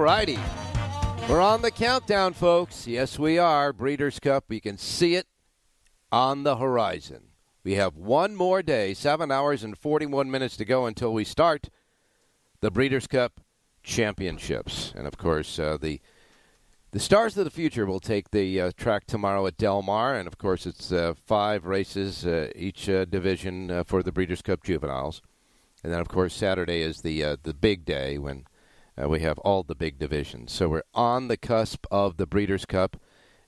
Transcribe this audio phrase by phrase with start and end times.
[0.00, 0.38] Righty.
[1.28, 2.86] We're on the countdown, folks.
[2.86, 3.72] Yes, we are.
[3.72, 4.46] Breeders' Cup.
[4.48, 5.26] We can see it
[6.10, 7.24] on the horizon.
[7.62, 11.68] We have one more day, seven hours and 41 minutes to go until we start
[12.60, 13.42] the Breeders' Cup
[13.82, 14.94] Championships.
[14.96, 16.00] And, of course, uh, the
[16.92, 20.16] the Stars of the Future will take the uh, track tomorrow at Del Mar.
[20.16, 24.42] And, of course, it's uh, five races, uh, each uh, division uh, for the Breeders'
[24.42, 25.22] Cup Juveniles.
[25.84, 28.46] And then, of course, Saturday is the the big day when
[29.00, 30.52] uh, we have all the big divisions.
[30.52, 32.96] So we're on the cusp of the Breeders' Cup,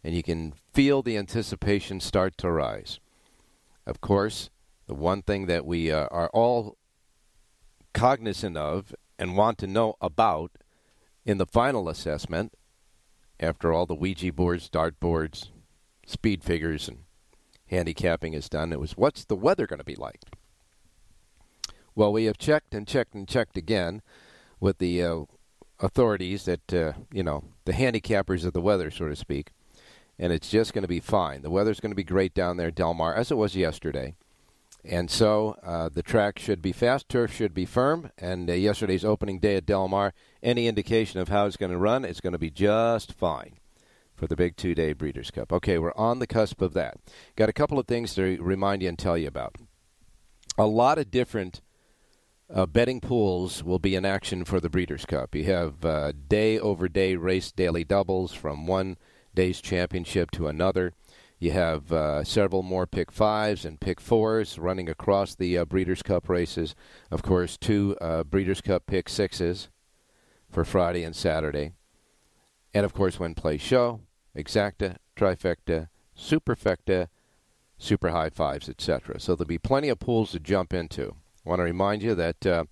[0.03, 3.01] and you can feel the anticipation start to rise.
[3.87, 4.51] Of course,
[4.87, 6.77] the one thing that we uh, are all
[7.93, 10.53] cognizant of and want to know about
[11.25, 12.55] in the final assessment,
[13.39, 15.51] after all the Ouija boards, dart boards,
[16.07, 16.99] speed figures, and
[17.67, 20.21] handicapping is done, it was what's the weather going to be like?
[21.95, 24.03] Well, we have checked and checked and checked again
[24.61, 25.21] with the uh,
[25.83, 29.51] authorities that uh, you know the handicappers of the weather, so to speak,
[30.19, 31.43] and it's just going to be fine.
[31.43, 34.15] The weather's going to be great down there, Del Mar, as it was yesterday,
[34.85, 39.05] and so uh, the track should be fast, turf should be firm, and uh, yesterday's
[39.05, 42.33] opening day at Del Mar, any indication of how it's going to run, it's going
[42.33, 43.59] to be just fine
[44.15, 45.53] for the big two-day Breeders' Cup.
[45.53, 46.99] Okay, we're on the cusp of that.
[47.35, 49.57] Got a couple of things to remind you and tell you about.
[50.57, 51.61] A lot of different
[52.55, 55.35] uh, betting pools will be in action for the Breeders' Cup.
[55.35, 58.99] You have uh, day over day race daily doubles from one
[59.35, 60.93] day's championship to another.
[61.39, 66.03] You have uh, several more pick fives and pick fours running across the uh, Breeders'
[66.03, 66.75] Cup races.
[67.11, 69.69] Of course, two uh, Breeders' Cup pick sixes
[70.51, 71.73] for Friday and Saturday.
[72.75, 74.01] And of course, when play show,
[74.37, 77.09] exacta, trifecta, superfecta,
[77.79, 79.19] super high fives, etc.
[79.19, 81.17] So there'll be plenty of pools to jump into.
[81.45, 82.65] I want to remind you that uh,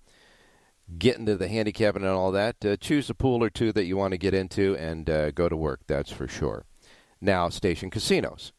[0.97, 2.63] get into the handicapping and all that.
[2.63, 5.49] Uh, choose a pool or two that you want to get into and uh, go
[5.49, 5.81] to work.
[5.87, 6.65] That's for sure.
[7.19, 8.53] Now, station casinos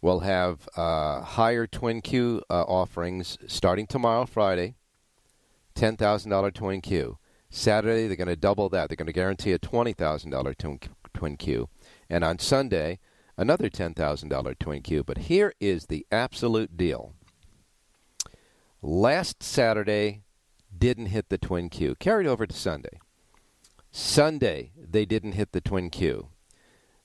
[0.00, 4.74] will have uh, higher Twin Q uh, offerings starting tomorrow, Friday.
[5.74, 7.18] Ten thousand dollar Twin Q.
[7.50, 8.88] Saturday they're going to double that.
[8.88, 10.80] They're going to guarantee a twenty thousand dollar twin,
[11.12, 11.68] Twin Q,
[12.08, 12.98] and on Sunday
[13.36, 15.04] another ten thousand dollar Twin Q.
[15.04, 17.15] But here is the absolute deal.
[18.82, 20.22] Last Saturday
[20.76, 21.94] didn't hit the Twin Q.
[21.96, 23.00] Carried over to Sunday.
[23.90, 26.28] Sunday they didn't hit the Twin Q.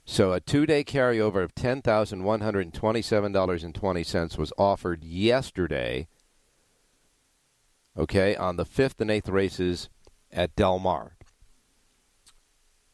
[0.03, 4.37] So a two-day carryover of ten thousand one hundred and twenty-seven dollars and twenty cents
[4.37, 6.07] was offered yesterday.
[7.97, 9.89] Okay, on the fifth and eighth races
[10.31, 11.17] at Del Mar.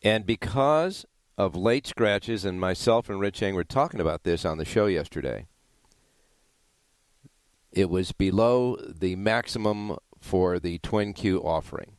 [0.04, 1.06] And because
[1.38, 4.86] of late scratches, and myself and Rich Eng were talking about this on the show
[4.88, 5.46] yesterday,
[7.72, 11.94] it was below the maximum for the Twin Q offering.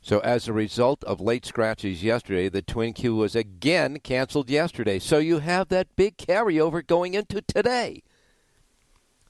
[0.00, 4.98] So as a result of late scratches yesterday, the Twin Q was again canceled yesterday.
[4.98, 8.02] So you have that big carryover going into today.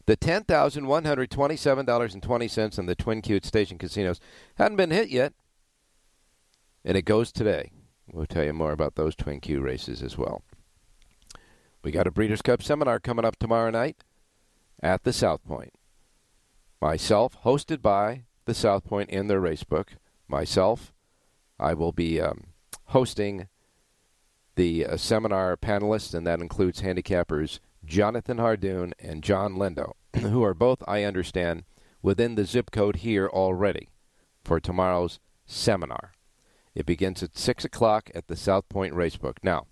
[0.06, 3.44] The ten thousand one hundred twenty-seven dollars and twenty cents on the Twin Q at
[3.44, 4.18] Station Casinos
[4.56, 5.34] hadn't been hit yet,
[6.84, 7.70] and it goes today.
[8.10, 10.42] We'll tell you more about those Twin Q races as well.
[11.84, 14.02] We got a Breeders' Cup seminar coming up tomorrow night
[14.82, 15.72] at the South Point.
[16.80, 19.90] Myself, hosted by the South and in their racebook.
[20.26, 20.92] Myself,
[21.58, 22.46] I will be um,
[22.86, 23.48] hosting
[24.56, 30.54] the uh, seminar panelists, and that includes handicappers Jonathan Hardoon and John Lindo, who are
[30.54, 31.64] both, I understand,
[32.02, 33.88] within the zip code here already
[34.44, 36.12] for tomorrow's seminar.
[36.74, 39.36] It begins at six o'clock at the South Point Racebook.
[39.42, 39.66] Now,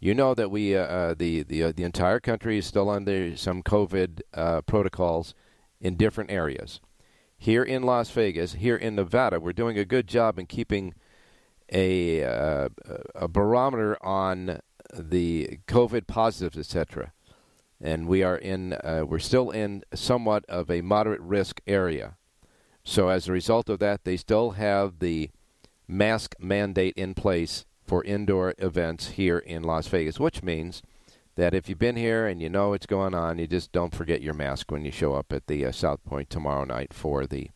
[0.00, 3.36] you know that we uh, uh, the the uh, the entire country is still under
[3.36, 5.34] some COVID uh, protocols
[5.80, 6.80] in different areas.
[7.36, 10.94] Here in Las Vegas, here in Nevada, we're doing a good job in keeping
[11.72, 14.60] a a barometer on
[14.94, 17.12] the COVID positives, etc.
[17.80, 22.16] And we are in uh, we're still in somewhat of a moderate risk area.
[22.84, 25.30] So as a result of that, they still have the
[25.86, 30.82] mask mandate in place for indoor events here in Las Vegas, which means
[31.36, 34.20] that if you've been here and you know what's going on, you just don't forget
[34.20, 37.50] your mask when you show up at the uh, South Point tomorrow night for the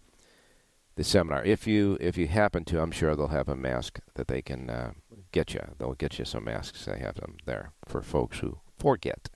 [0.95, 1.45] the seminar.
[1.45, 4.71] If you if you happen to, I'm sure they'll have a mask that they can
[4.71, 4.93] uh,
[5.33, 5.61] get you.
[5.79, 6.85] They'll get you some masks.
[6.85, 9.29] They have them there for folks who forget.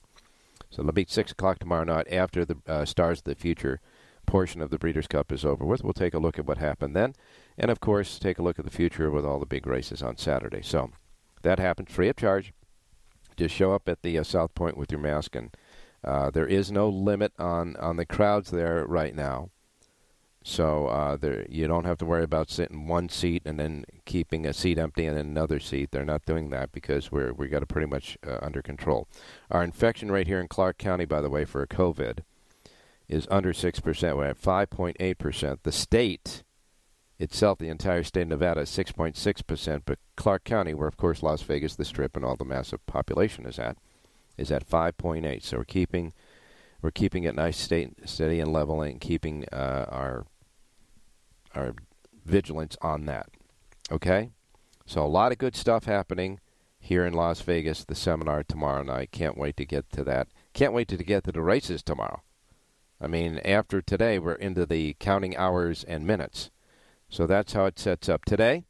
[0.70, 3.81] So it'll be six o'clock tomorrow night after the uh, Stars of the Future
[4.26, 5.82] portion of the Breeders' Cup is over with.
[5.82, 7.14] We'll take a look at what happened then,
[7.56, 10.17] and of course take a look at the future with all the big races on
[10.17, 10.62] Saturday.
[10.62, 10.90] So
[11.43, 12.52] that happens free of charge.
[13.37, 15.55] Just show up at the uh, South Point with your mask, and
[16.05, 19.50] uh, there is no limit on on the crowds there right now.
[20.43, 24.46] So uh, there, you don't have to worry about sitting one seat and then keeping
[24.46, 25.90] a seat empty and then another seat.
[25.90, 29.08] They're not doing that because we're we got it pretty much uh, under control.
[29.50, 32.20] Our infection rate here in Clark County, by the way, for COVID
[33.08, 34.17] is under 6%.
[34.17, 35.58] We're at 5.8%.
[35.62, 36.43] The state
[37.19, 39.82] itself, the entire state of Nevada, is 6.6%.
[39.85, 43.47] But Clark County, where, of course, Las Vegas, the Strip, and all the massive population
[43.47, 43.76] is at,
[44.37, 45.43] is at 5.8.
[45.43, 46.12] So we're keeping
[46.82, 50.26] we're keeping it nice, state, steady, and level, and keeping uh, our
[51.55, 51.75] our
[52.25, 53.31] vigilance on that.
[53.91, 54.31] Okay,
[54.85, 56.38] so a lot of good stuff happening
[56.79, 57.85] here in Las Vegas.
[57.85, 59.11] The seminar tomorrow night.
[59.11, 60.29] Can't wait to get to that.
[60.53, 62.23] Can't wait to get to the races tomorrow.
[63.00, 66.50] I mean, after today, we're into the counting hours and minutes.
[67.08, 68.25] So that's how it sets up.
[68.25, 68.64] Today,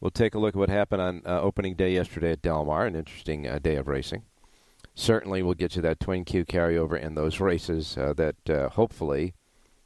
[0.00, 2.86] we'll take a look at what happened on uh, opening day yesterday at Del Mar,
[2.86, 4.22] an interesting uh, day of racing.
[4.94, 9.34] Certainly, we'll get you that Twin Q carryover in those races uh, that uh, hopefully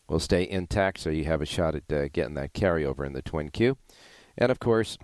[0.08, 3.22] will stay intact so you have a shot at uh, getting that carryover in the
[3.22, 3.76] Twin Q.
[4.36, 4.98] And of course,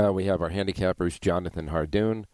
[0.00, 2.26] uh, we have our handicappers, Jonathan Hardoon.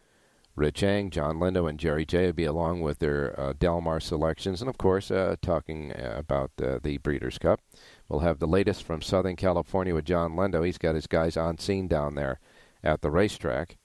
[0.57, 3.99] Rich Eng, John Lindo, and Jerry J will be along with their uh, Del Mar
[3.99, 7.61] selections, and of course, uh, talking uh, about uh, the Breeders' Cup.
[8.09, 10.65] We'll have the latest from Southern California with John Lindo.
[10.65, 12.39] He's got his guys on scene down there
[12.85, 13.77] at the racetrack.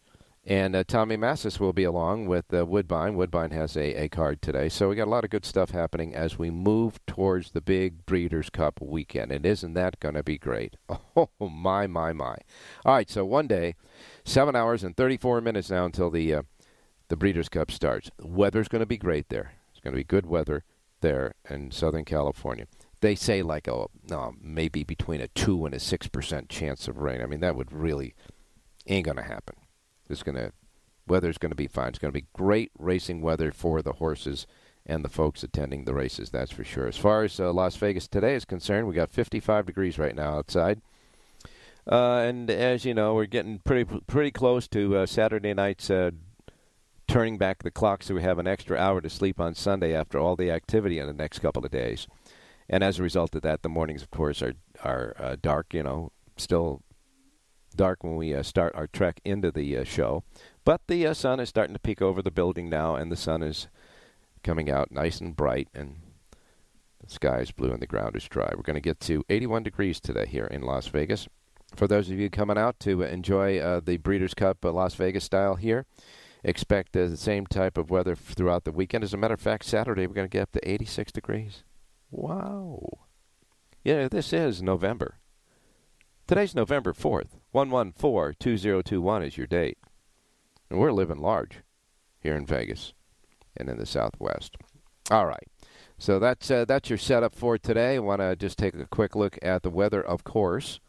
[0.45, 3.15] And uh, Tommy Massis will be along with uh, Woodbine.
[3.15, 4.69] Woodbine has a, a card today.
[4.69, 8.05] So we got a lot of good stuff happening as we move towards the big
[8.05, 9.31] Breeders' Cup weekend.
[9.31, 10.75] And isn't that going to be great?
[11.15, 12.37] Oh, my, my, my.
[12.85, 13.75] All right, so one day,
[14.23, 16.43] 7 hours and 34 minutes now until the
[17.09, 18.09] the Breeders' Cup starts.
[18.17, 19.53] The weather's going to be great there.
[19.71, 20.63] It's going to be good weather
[21.01, 22.67] there in Southern California.
[23.01, 23.85] They say like a
[24.41, 27.21] maybe between a two and a six percent chance of rain.
[27.21, 28.13] I mean that would really
[28.87, 29.55] ain't going to happen.
[30.09, 30.51] It's going to
[31.07, 31.89] weather's going to be fine.
[31.89, 34.45] It's going to be great racing weather for the horses
[34.85, 36.29] and the folks attending the races.
[36.29, 36.87] That's for sure.
[36.87, 40.37] As far as uh, Las Vegas today is concerned, we got 55 degrees right now
[40.37, 40.81] outside.
[41.89, 46.11] Uh, and as you know, we're getting pretty pretty close to uh, Saturday night's uh,
[47.09, 50.19] turning back the clock so we have an extra hour to sleep on Sunday after
[50.19, 52.07] all the activity in the next couple of days.
[52.69, 55.73] And as a result of that, the mornings, of course, are are uh, dark.
[55.73, 56.83] You know, still
[57.75, 60.23] dark when we uh, start our trek into the uh, show.
[60.63, 63.41] But the uh, sun is starting to peek over the building now, and the sun
[63.41, 63.67] is
[64.43, 65.97] coming out nice and bright, and
[67.03, 68.51] the sky is blue and the ground is dry.
[68.55, 71.27] We're going to get to 81 degrees today here in Las Vegas.
[71.75, 75.23] For those of you coming out to enjoy uh, the Breeders' Cup uh, Las Vegas
[75.23, 75.85] style here,
[76.43, 79.03] expect the same type of weather throughout the weekend.
[79.03, 81.63] As a matter of fact, Saturday we're going to get up to 86 degrees.
[82.11, 82.99] Wow.
[83.83, 85.19] Yeah, this is November.
[86.27, 87.29] Today's November 4th.
[87.53, 89.77] 114-2021 is your date.
[90.69, 91.61] And we're living large
[92.19, 92.93] here in Vegas
[93.57, 94.55] and in the Southwest.
[95.09, 95.47] All right.
[95.97, 97.95] So that's uh, that's your setup for today.
[97.95, 100.79] I want to just take a quick look at the weather, of course,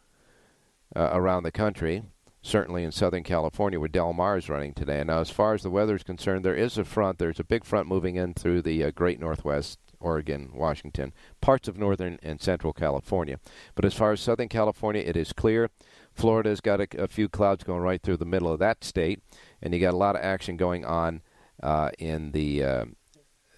[0.95, 2.03] uh, around the country
[2.41, 5.03] certainly in Southern California where Del Mar is running today.
[5.03, 7.19] Now, as far as the weather is concerned, there is a front.
[7.19, 11.77] There's a big front moving in through the uh, great Northwest, Oregon, Washington, parts of
[11.77, 13.39] Northern and Central California.
[13.75, 15.69] But as far as Southern California, it is clear.
[16.13, 19.21] Florida's got a, a few clouds going right through the middle of that state,
[19.61, 21.21] and you got a lot of action going on
[21.61, 22.85] uh, in the uh,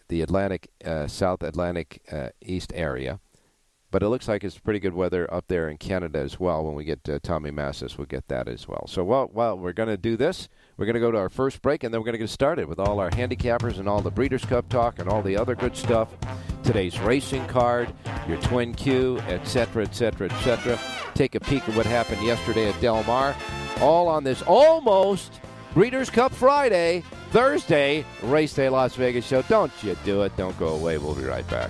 [0.09, 3.19] the Atlantic, uh, South Atlantic uh, East area
[3.93, 6.65] But it looks like it's pretty good weather up there in Canada as well.
[6.65, 8.87] When we get to Tommy Massis, we'll get that as well.
[8.87, 10.49] So, well, well we're going to do this.
[10.77, 12.67] We're going to go to our first break, and then we're going to get started
[12.67, 15.77] with all our handicappers and all the Breeders' Cup talk and all the other good
[15.77, 16.09] stuff.
[16.63, 17.93] Today's racing card,
[18.27, 20.79] your Twin Q, etc., etc., etc.
[21.13, 23.35] Take a peek at what happened yesterday at Del Mar.
[23.79, 25.39] All on this almost
[25.75, 29.43] Breeders' Cup Friday, Thursday, Race Day Las Vegas show.
[29.43, 30.35] Don't you do it.
[30.35, 30.97] Don't go away.
[30.97, 31.69] We'll be right back.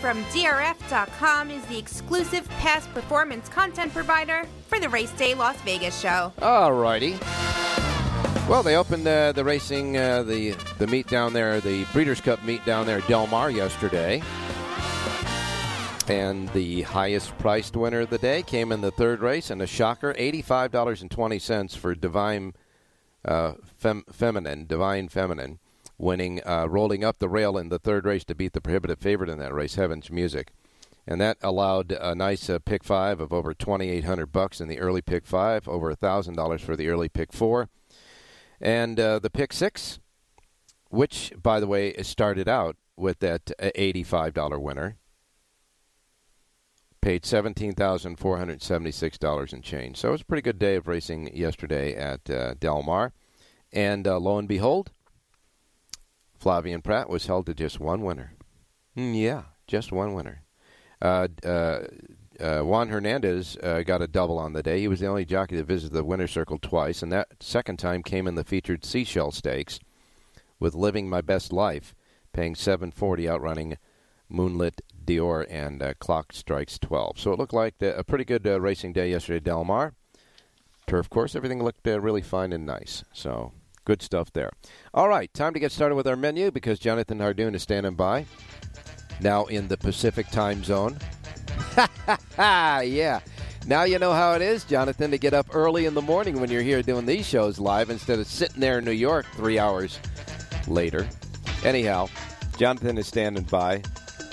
[0.00, 5.98] From DRF.com is the exclusive past performance content provider for the Race Day Las Vegas
[6.00, 6.32] show.
[6.42, 7.16] All righty.
[8.48, 12.42] Well, they opened uh, the racing, uh, the the meet down there, the Breeders' Cup
[12.44, 14.20] meet down there at Del Mar yesterday.
[16.08, 19.66] And the highest priced winner of the day came in the third race, and a
[19.68, 22.54] shocker, eighty-five dollars and twenty cents for Divine
[23.24, 25.60] uh, Fem- Feminine, Divine Feminine,
[26.02, 29.30] winning, uh, rolling up the rail in the third race to beat the prohibitive favorite
[29.30, 30.52] in that race, Heaven's Music,
[31.06, 34.80] and that allowed a nice uh, pick five of over twenty-eight hundred bucks in the
[34.80, 37.68] early pick five, over thousand dollars for the early pick four,
[38.60, 40.00] and uh, the pick six,
[40.90, 44.96] which by the way started out with that uh, eighty-five dollar winner
[47.00, 49.98] paid seventeen thousand four hundred seventy-six dollars in change.
[49.98, 53.12] So it was a pretty good day of racing yesterday at uh, Del Mar,
[53.72, 54.90] and uh, lo and behold,
[56.42, 58.34] Flavien Prat was held to just one winner.
[58.96, 60.42] Mm, yeah, just one winner.
[61.00, 61.80] Uh, uh,
[62.40, 64.80] uh, Juan Hernandez uh, got a double on the day.
[64.80, 68.02] He was the only jockey to visit the winner's circle twice, and that second time
[68.02, 69.78] came in the featured Seashell Stakes
[70.58, 71.94] with "Living My Best Life,"
[72.32, 73.78] paying seven forty, outrunning
[74.28, 77.20] Moonlit Dior and uh, Clock Strikes 12.
[77.20, 79.94] So it looked like the, a pretty good uh, racing day yesterday at Del Mar.
[80.86, 83.04] Turf course, everything looked really fine and nice.
[83.12, 83.52] So
[83.84, 84.50] good stuff there.
[84.94, 88.26] All right, time to get started with our menu because Jonathan Hardoon is standing by.
[89.20, 90.98] Now in the Pacific time zone.
[92.38, 93.20] yeah.
[93.66, 96.50] Now you know how it is, Jonathan, to get up early in the morning when
[96.50, 100.00] you're here doing these shows live instead of sitting there in New York three hours
[100.66, 101.08] later.
[101.64, 102.08] Anyhow,
[102.58, 103.82] Jonathan is standing by.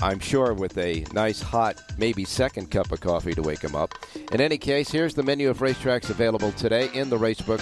[0.01, 3.93] I'm sure with a nice hot, maybe second cup of coffee to wake him up.
[4.31, 7.59] In any case, here's the menu of racetracks available today in the Racebook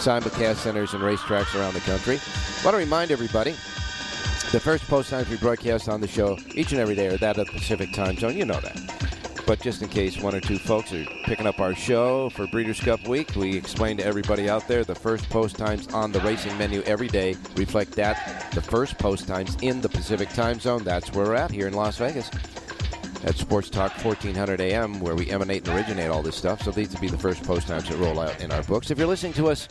[0.00, 2.16] simulcast centers and racetracks around the country.
[2.16, 3.50] I want to remind everybody
[4.52, 7.38] the first post times we broadcast on the show each and every day are that
[7.38, 8.36] of the Pacific time zone.
[8.36, 9.09] You know that.
[9.50, 12.78] But just in case one or two folks are picking up our show for Breeders'
[12.78, 16.56] Cup week, we explain to everybody out there the first post times on the racing
[16.56, 20.84] menu every day reflect that the first post times in the Pacific time zone.
[20.84, 22.30] That's where we're at here in Las Vegas.
[23.24, 26.62] At Sports Talk 1400 AM, where we emanate and originate all this stuff.
[26.62, 28.92] So these would be the first post times that roll out in our books.
[28.92, 29.66] If you're listening to us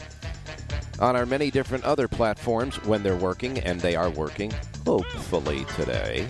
[1.00, 4.51] on our many different other platforms when they're working, and they are working,
[4.86, 6.27] hopefully today,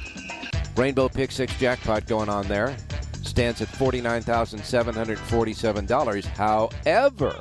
[0.79, 2.77] Rainbow Pick Six jackpot going on there.
[3.23, 6.25] Stands at $49,747.
[6.25, 7.41] However,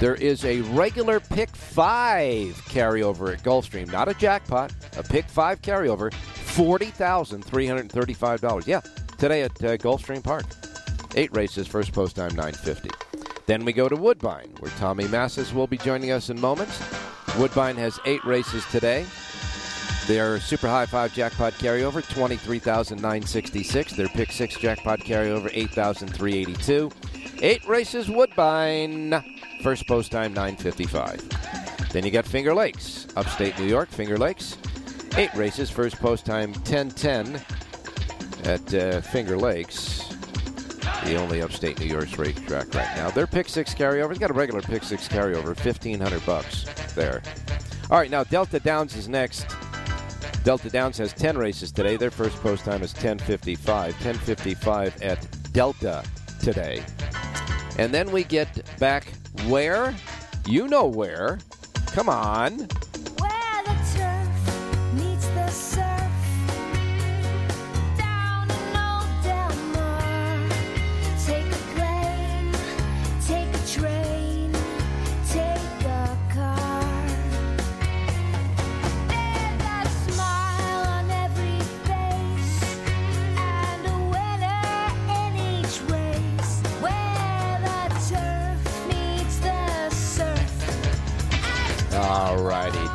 [0.00, 3.92] there is a regular Pick 5 carryover at Gulfstream.
[3.92, 6.10] Not a jackpot, a Pick 5 carryover.
[6.10, 8.66] $40,335.
[8.66, 8.80] Yeah,
[9.16, 10.46] today at uh, Gulfstream Park.
[11.14, 12.90] Eight races, first post time 950.
[13.46, 16.82] Then we go to Woodbine, where Tommy Massis will be joining us in moments.
[17.38, 19.06] Woodbine has eight races today.
[20.10, 26.90] Their Super High Five jackpot carryover, 23966 Their Pick Six jackpot carryover, 8382
[27.42, 29.22] Eight races, Woodbine.
[29.62, 34.58] First post time, 955 Then you got Finger Lakes, upstate New York, Finger Lakes.
[35.16, 37.40] Eight races, first post time, 1010
[38.46, 40.08] at uh, Finger Lakes
[41.04, 43.10] the only upstate New York's racetrack right now.
[43.10, 44.10] Their pick six carryover.
[44.10, 46.64] It's got a regular pick six carryover, fifteen hundred bucks
[46.94, 47.22] there.
[47.90, 49.46] All right, now Delta Downs is next.
[50.42, 51.96] Delta Downs has ten races today.
[51.96, 53.98] Their first post time is ten fifty five.
[54.00, 56.02] Ten fifty five at Delta
[56.42, 56.82] today,
[57.78, 59.12] and then we get back
[59.46, 59.94] where?
[60.46, 61.38] You know where?
[61.88, 62.68] Come on.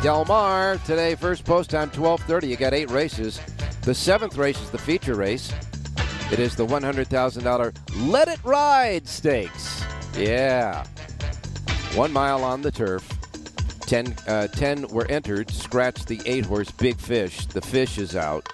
[0.06, 2.48] Del Mar today, first post time, 1230.
[2.48, 3.41] You got eight races.
[3.82, 5.52] The seventh race is the feature race.
[6.32, 9.84] It is the $100,000 Let It Ride Stakes.
[10.15, 10.86] Yeah.
[11.96, 13.10] One mile on the turf.
[13.88, 15.50] Ten, uh, 10 were entered.
[15.50, 17.48] Scratch the eight horse Big Fish.
[17.48, 18.48] The fish is out.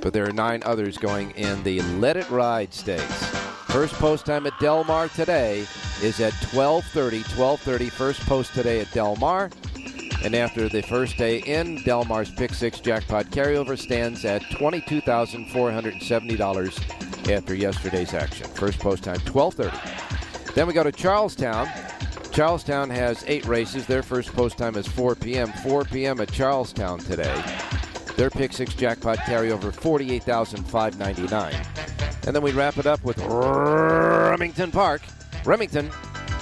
[0.00, 3.24] But there are nine others going in the Let It Ride Stakes.
[3.68, 5.68] First post time at Del Mar today
[6.02, 7.22] is at 12:30.
[7.36, 7.88] 12:30.
[7.90, 9.50] First post today at Del Mar.
[10.22, 17.30] And after the first day in, Del Mar's Pick Six jackpot carryover stands at $22,470
[17.30, 18.46] after yesterday's action.
[18.48, 20.54] First post time 12:30.
[20.54, 21.70] Then we go to Charlestown.
[22.32, 23.86] Charlestown has eight races.
[23.86, 25.50] Their first post time is 4 p.m.
[25.62, 26.20] 4 p.m.
[26.20, 27.42] at Charlestown today.
[28.16, 31.54] Their Pick Six jackpot carryover 48,599.
[32.26, 35.00] And then we wrap it up with Remington Park.
[35.46, 35.90] Remington,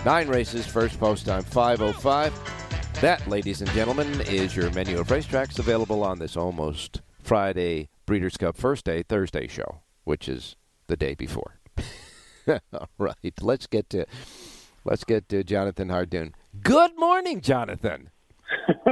[0.04, 2.57] nine races, first post time 505.
[3.00, 8.36] That, ladies and gentlemen, is your menu of racetracks available on this almost Friday Breeders'
[8.36, 10.56] Cup first day Thursday show, which is
[10.88, 11.60] the day before.
[12.72, 14.04] All right, let's get to
[14.84, 16.32] let's get to Jonathan Hardoon.
[16.62, 18.10] Good morning, Jonathan.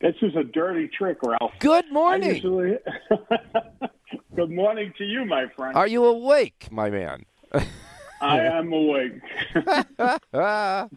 [0.00, 1.52] This is a dirty trick, Ralph.
[1.60, 2.34] Good morning.
[2.34, 2.76] usually-
[4.36, 5.74] Good morning to you, my friend.
[5.76, 7.24] Are you awake, my man?
[8.20, 9.22] I am awake.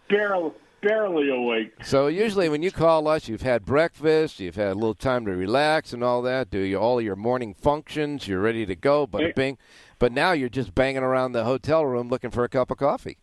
[0.10, 0.52] barely,
[0.88, 1.74] barely awake.
[1.84, 5.32] So usually when you call us, you've had breakfast, you've had a little time to
[5.32, 6.50] relax and all that.
[6.50, 8.28] Do you all your morning functions?
[8.28, 9.58] You're ready to go, but bing.
[10.00, 13.18] But now you're just banging around the hotel room looking for a cup of coffee.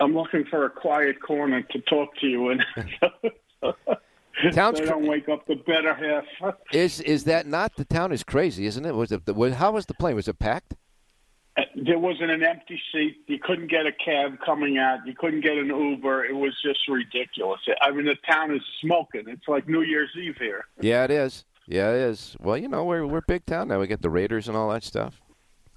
[0.00, 2.62] I'm looking for a quiet corner to talk to you in.
[4.52, 6.54] Town's don't wake up the better half.
[6.72, 8.94] is is that not the town is crazy, isn't it?
[8.94, 10.14] Was it was, how was the plane?
[10.14, 10.74] Was it packed?
[11.74, 13.18] There wasn't an empty seat.
[13.26, 15.06] You couldn't get a cab coming out.
[15.06, 16.26] You couldn't get an Uber.
[16.26, 17.60] It was just ridiculous.
[17.80, 19.24] I mean, the town is smoking.
[19.26, 20.64] It's like New Year's Eve here.
[20.80, 21.44] Yeah, it is.
[21.66, 22.36] Yeah, it is.
[22.40, 23.80] Well, you know, we're we're big town now.
[23.80, 25.20] We get the Raiders and all that stuff.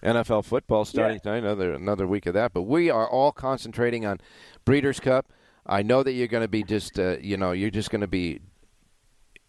[0.03, 1.39] NFL football starting tonight.
[1.39, 2.53] Another another week of that.
[2.53, 4.19] But we are all concentrating on
[4.65, 5.31] Breeders' Cup.
[5.65, 8.07] I know that you're going to be just, uh, you know, you're just going to
[8.07, 8.39] be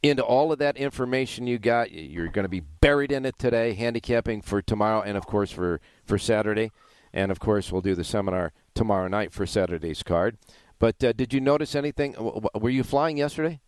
[0.03, 1.93] into all of that information you got.
[1.93, 5.81] You're going to be buried in it today, handicapping for tomorrow, and of course for
[6.05, 6.73] for Saturday,
[7.13, 10.37] and of course we'll do the seminar tomorrow night for Saturday's card.
[10.79, 12.17] But uh, did you notice anything?
[12.55, 13.61] Were you flying yesterday?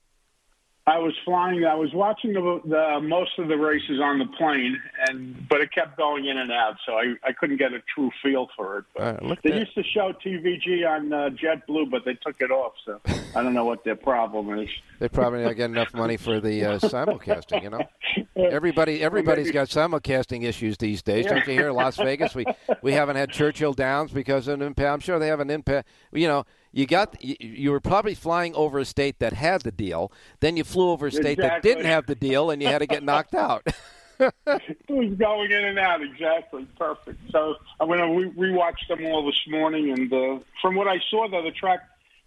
[0.86, 1.64] I was flying.
[1.64, 4.76] I was watching the, the most of the races on the plane,
[5.08, 8.10] and but it kept going in and out, so I, I couldn't get a true
[8.22, 8.84] feel for it.
[8.94, 12.74] But Uh, they used to show TVG on uh, JetBlue, but they took it off,
[12.84, 13.00] so
[13.34, 14.68] I don't know what their problem is.
[15.00, 17.62] They probably not get enough money for the uh, simulcasting.
[17.64, 17.80] You know,
[18.36, 21.26] everybody everybody's got simulcasting issues these days.
[21.26, 21.72] Don't you hear?
[21.72, 22.44] Las Vegas, we
[22.80, 24.88] we haven't had Churchill Downs because of an impact.
[24.88, 25.88] I'm sure they have an impact.
[26.12, 26.44] You know,
[26.74, 30.10] you got you, you were probably flying over a state that had the deal.
[30.40, 32.86] Then you flew over a state that didn't have the deal, and you had to
[32.86, 33.62] get knocked out.
[34.18, 34.32] it
[34.88, 37.20] was going in and out exactly perfect.
[37.30, 41.00] So I'm going to re- rewatch them all this morning, and uh, from what I
[41.10, 41.80] saw, though, the track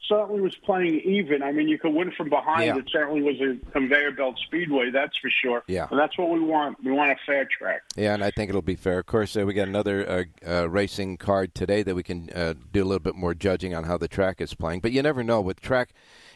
[0.08, 1.44] certainly was playing even.
[1.44, 2.66] I mean, you could win from behind.
[2.66, 2.78] Yeah.
[2.78, 5.64] It certainly was a conveyor belt speedway, that's for sure.
[5.68, 5.88] Yeah.
[5.92, 6.84] and that's what we want.
[6.84, 7.82] We want a fair track.
[7.96, 9.00] Yeah, and I think it'll be fair.
[9.00, 12.54] Of course, uh, we got another uh, uh, racing card today that we can uh,
[12.72, 14.80] do a little bit more judging on how the track is playing.
[14.82, 15.90] But you never know with track.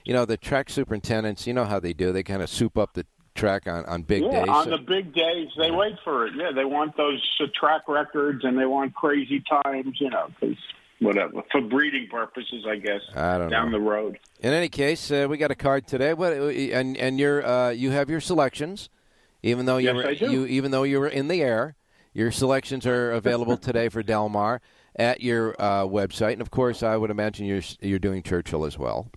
[0.03, 1.45] You know, the track superintendents.
[1.47, 2.11] You know how they do.
[2.11, 4.49] They kind of soup up the track on, on big yeah, days.
[4.49, 6.33] on So- the big days, they wait for it.
[6.35, 9.97] Yeah, they want those uh, track records and they want crazy times.
[10.01, 10.57] You know, 'cause
[11.01, 13.01] whatever for breeding purposes, I guess.
[13.15, 13.79] I don't down know.
[13.79, 14.19] the road.
[14.39, 16.13] In any case, uh, we got a card today.
[16.13, 18.89] What and and you're uh, you have your selections,
[19.43, 20.31] even though you Yes, were I do.
[20.31, 21.75] you even though you were in the air.
[22.13, 24.61] Your selections are available today for Del Mar
[24.97, 28.77] at your uh, website, and of course, I would imagine you're you're doing Churchill as
[28.77, 29.09] well.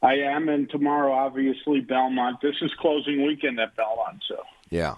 [0.00, 2.40] I am, and tomorrow, obviously, Belmont.
[2.40, 4.36] This is closing weekend at Belmont, so.
[4.70, 4.94] Yeah,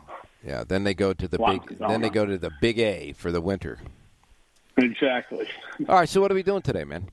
[0.46, 0.62] yeah.
[0.62, 1.80] Then they go to the big.
[1.80, 3.78] no, Then they go to the big A for the winter.
[4.82, 5.46] Exactly.
[5.88, 6.08] All right.
[6.08, 7.08] So what are we doing today, man?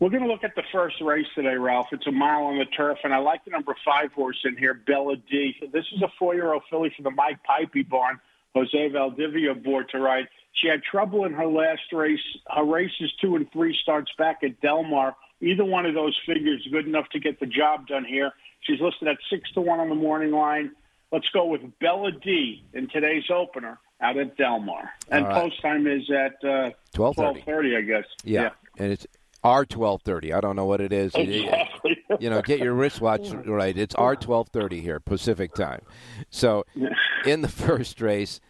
[0.00, 1.86] We're going to look at the first race today, Ralph.
[1.92, 4.74] It's a mile on the turf, and I like the number five horse in here,
[4.74, 5.54] Bella D.
[5.72, 8.20] This is a four-year-old filly from the Mike Puype barn.
[8.54, 10.28] Jose Valdivia aboard to ride.
[10.52, 12.20] She had trouble in her last race.
[12.48, 15.16] Her races two and three starts back at Del Mar.
[15.40, 18.32] Either one of those figures good enough to get the job done here.
[18.60, 20.72] She's listed at six to one on the morning line.
[21.12, 24.90] Let's go with Bella D in today's opener out at Del Mar.
[25.08, 25.34] And right.
[25.34, 27.44] post time is at uh, 12:30.
[27.44, 28.04] 12:30, I guess.
[28.22, 28.50] Yeah.
[28.78, 29.06] And it's
[29.44, 30.32] R twelve thirty.
[30.32, 31.14] I don't know what it is.
[31.14, 32.02] Exactly.
[32.18, 33.76] You know, get your wristwatch right.
[33.76, 35.82] It's R twelve thirty here, Pacific time.
[36.30, 36.64] So,
[37.26, 38.40] in the first race,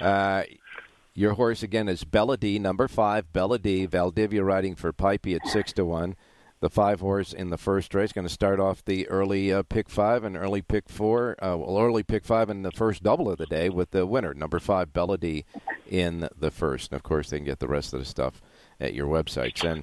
[0.00, 0.42] uh,
[1.14, 3.86] your horse again is Bella D, number five, Bella D.
[3.86, 6.16] Valdivia riding for Puype at six to one.
[6.60, 9.88] The five horse in the first race going to start off the early uh, pick
[9.88, 11.34] five and early pick four.
[11.42, 14.34] Uh, well, early pick five in the first double of the day with the winner,
[14.34, 15.46] number five, Bella D,
[15.88, 16.92] in the first.
[16.92, 18.42] And of course, they can get the rest of the stuff
[18.78, 19.64] at your websites.
[19.64, 19.82] And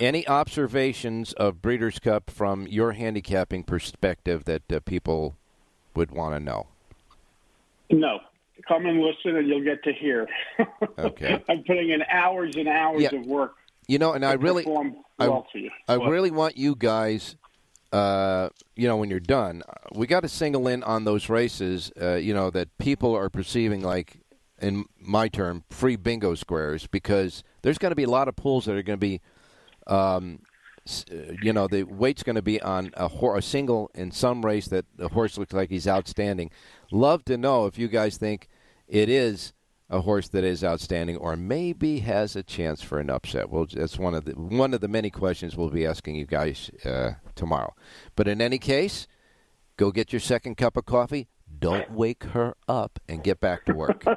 [0.00, 5.36] any observations of Breeders' Cup from your handicapping perspective that uh, people
[5.94, 6.68] would want to know?
[7.90, 8.20] No.
[8.66, 10.26] Come and listen, and you'll get to hear.
[10.98, 11.42] Okay.
[11.48, 13.14] I'm putting in hours and hours Yeah.
[13.18, 13.56] of work.
[13.86, 15.70] You know, and I really, perform I, well you.
[15.88, 17.36] I really want you guys,
[17.92, 22.14] uh, you know, when you're done, we got to single in on those races, uh,
[22.14, 24.18] you know, that people are perceiving like,
[24.60, 28.64] in my term, free bingo squares, because there's going to be a lot of pools
[28.64, 29.20] that are going to be,
[29.86, 30.38] um,
[30.88, 34.44] uh, you know, the weight's going to be on a, hor- a single in some
[34.44, 36.50] race that the horse looks like he's outstanding.
[36.90, 38.48] Love to know if you guys think
[38.88, 39.52] it is
[39.90, 43.50] a horse that is outstanding or maybe has a chance for an upset.
[43.50, 46.70] Well, that's one of the one of the many questions we'll be asking you guys
[46.84, 47.74] uh, tomorrow.
[48.16, 49.06] But in any case,
[49.76, 51.28] go get your second cup of coffee.
[51.58, 54.04] Don't wake her up and get back to work.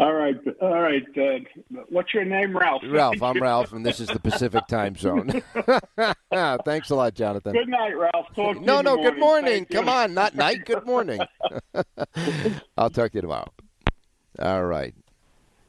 [0.00, 1.04] All right, all right.
[1.16, 2.82] Uh, what's your name, Ralph?
[2.88, 5.42] Ralph, I'm Ralph, and this is the Pacific Time Zone.
[6.64, 7.52] Thanks a lot, Jonathan.
[7.52, 8.26] Good night, Ralph.
[8.34, 9.66] Talk to No, no, good morning.
[9.66, 9.78] Thank you.
[9.78, 11.20] Come on, not night, good morning.
[12.76, 13.46] I'll talk to you tomorrow.
[14.38, 14.94] All right.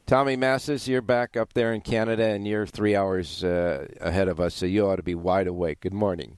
[0.06, 4.38] Tommy Massis, you're back up there in Canada, and you're three hours uh, ahead of
[4.38, 5.80] us, so you ought to be wide awake.
[5.80, 6.36] Good morning.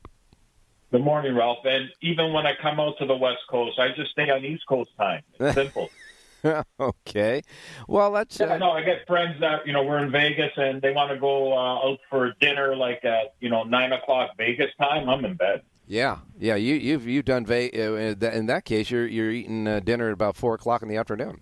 [0.93, 1.59] Good morning, Ralph.
[1.65, 4.65] And even when I come out to the West Coast, I just stay on East
[4.69, 5.23] Coast time.
[5.41, 5.91] It's simple.
[6.81, 7.43] okay.
[7.89, 8.39] Well, that's.
[8.39, 11.11] yeah, Uh, no, I get friends that you know we're in Vegas and they want
[11.11, 15.09] to go uh, out for dinner like at you know nine o'clock Vegas time.
[15.09, 15.63] I'm in bed.
[15.89, 16.55] yeah, yeah.
[16.55, 17.47] You, you've you've done.
[17.47, 17.97] Va- uh,
[18.31, 21.41] in that case, you're you're eating uh, dinner at about four o'clock in the afternoon.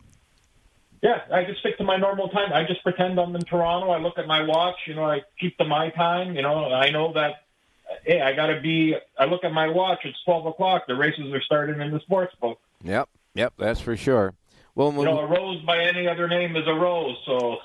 [1.04, 2.50] Yeah, I just stick to my normal time.
[2.54, 3.90] I just pretend I'm in Toronto.
[3.90, 4.76] I look at my watch.
[4.86, 6.34] You know, I keep to my time.
[6.34, 7.44] You know, I know that.
[8.04, 8.96] Hey, I got to be.
[9.18, 9.98] I look at my watch.
[10.04, 10.86] It's twelve o'clock.
[10.88, 12.58] The races are starting in the sports book.
[12.82, 14.32] Yep, yep, that's for sure.
[14.74, 17.16] Well, you know, a rose by any other name is a rose.
[17.26, 17.58] So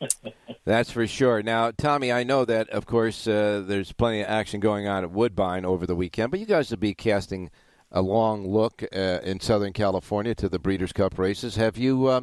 [0.64, 1.42] That's for sure.
[1.42, 5.10] Now, Tommy, I know that, of course, uh, there's plenty of action going on at
[5.10, 7.50] Woodbine over the weekend, but you guys will be casting
[7.90, 11.56] a long look uh, in Southern California to the Breeders' Cup races.
[11.56, 12.20] Have you uh,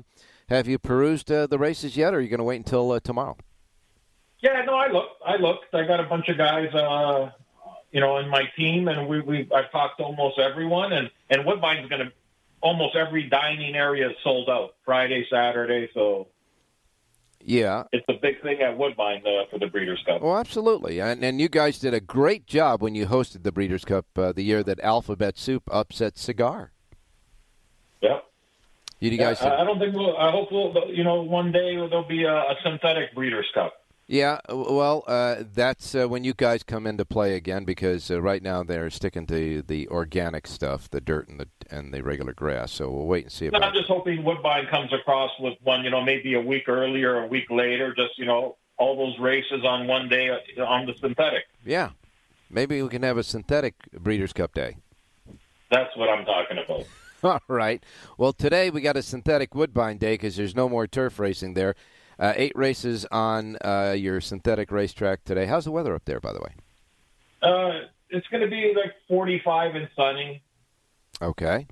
[0.52, 3.00] have you perused uh, the races yet, or are you going to wait until uh,
[3.00, 3.38] tomorrow?
[4.42, 5.22] yeah, no, I looked.
[5.26, 5.74] I looked.
[5.74, 7.32] I got a bunch of guys, uh,
[7.92, 11.46] you know, in my team, and we we I've talked to almost everyone, and and
[11.46, 12.12] Woodbine's going to
[12.62, 16.28] almost every dining area is sold out Friday, Saturday, so.
[17.44, 17.86] Yeah.
[17.92, 20.22] It's a big thing at Woodbine uh, for the Breeders' Cup.
[20.22, 21.02] Oh, absolutely.
[21.02, 24.32] And, and you guys did a great job when you hosted the Breeders' Cup uh,
[24.32, 26.72] the year that Alphabet Soup upset Cigar.
[28.02, 28.31] Yep.
[29.02, 29.42] You guys.
[29.42, 30.16] I I don't think we'll.
[30.16, 30.74] I hope we'll.
[30.94, 33.74] You know, one day there'll be a, a synthetic Breeders' Cup.
[34.08, 38.44] Yeah, well, uh, that's uh, when you guys come into play again because uh, right
[38.44, 42.74] now they're sticking to the organic stuff, the dirt and the and the regular grass.
[42.74, 43.60] So we'll wait and see No.
[43.60, 45.84] I'm just hoping Woodbine comes across with one.
[45.84, 47.96] You know, maybe a week earlier, a week later.
[47.96, 51.46] Just you know, all those races on one day uh, on the synthetic.
[51.66, 51.92] Yeah,
[52.52, 54.78] maybe we can have a synthetic Breeders' Cup day.
[55.72, 56.86] That's what I'm talking about.
[57.24, 57.84] All right.
[58.18, 61.76] Well, today we got a synthetic Woodbine day because there's no more turf racing there.
[62.18, 65.46] Uh, eight races on uh, your synthetic racetrack today.
[65.46, 66.54] How's the weather up there, by the way?
[67.42, 70.42] Uh, it's going to be like 45 and sunny.
[71.22, 71.68] Okay.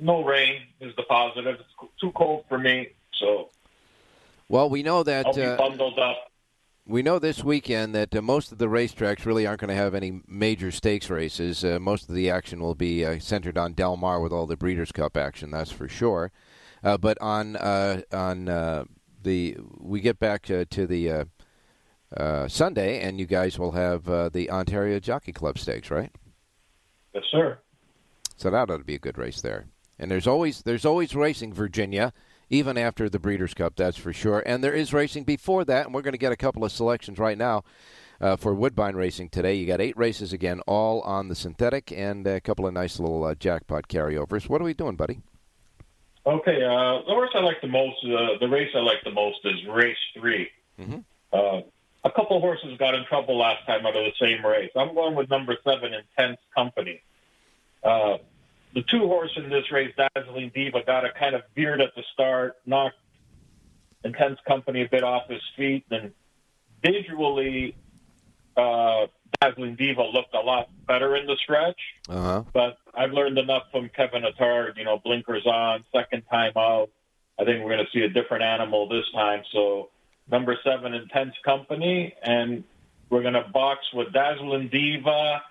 [0.00, 1.56] No rain is the positive.
[1.60, 3.48] It's too cold for me, so
[4.50, 6.27] Well, we know that I'll be uh, bundled up.
[6.88, 9.94] We know this weekend that uh, most of the racetracks really aren't going to have
[9.94, 11.62] any major stakes races.
[11.62, 14.56] Uh, most of the action will be uh, centered on Del Mar with all the
[14.56, 15.50] Breeders' Cup action.
[15.50, 16.32] That's for sure.
[16.82, 18.84] Uh, but on uh, on uh,
[19.22, 21.24] the we get back uh, to the uh,
[22.16, 26.10] uh, Sunday, and you guys will have uh, the Ontario Jockey Club Stakes, right?
[27.12, 27.58] Yes, sir.
[28.36, 29.66] So that ought to be a good race there.
[29.98, 32.12] And there's always there's always racing Virginia,
[32.50, 34.42] even after the Breeders' Cup, that's for sure.
[34.46, 37.18] And there is racing before that, and we're going to get a couple of selections
[37.18, 37.64] right now
[38.20, 39.54] uh, for Woodbine racing today.
[39.54, 43.24] You got eight races again, all on the synthetic, and a couple of nice little
[43.24, 44.48] uh, jackpot carryovers.
[44.48, 45.20] What are we doing, buddy?
[46.26, 49.38] Okay, uh, the horse I like the most, uh, the race I like the most
[49.44, 50.48] is race 3
[50.80, 51.04] Mhm.
[51.32, 51.62] Uh,
[52.04, 54.70] a couple of horses got in trouble last time out of the same race.
[54.76, 57.02] I'm going with number seven, Intense Company.
[58.74, 62.02] The two horse in this race, Dazzling Diva, got a kind of veered at the
[62.12, 62.96] start, knocked
[64.04, 66.12] Intense Company a bit off his feet, and
[66.84, 67.74] visually,
[68.56, 69.06] uh,
[69.40, 71.78] Dazzling Diva looked a lot better in the stretch
[72.08, 72.42] Uh huh.
[72.52, 74.76] but I've learned enough from Kevin Attard.
[74.76, 76.90] You know, blinkers on, second time out.
[77.38, 79.42] I think we're going to see a different animal this time.
[79.52, 79.90] So,
[80.30, 82.64] number seven, Intense Company, and
[83.10, 85.42] we're going to box with Dazzling Diva,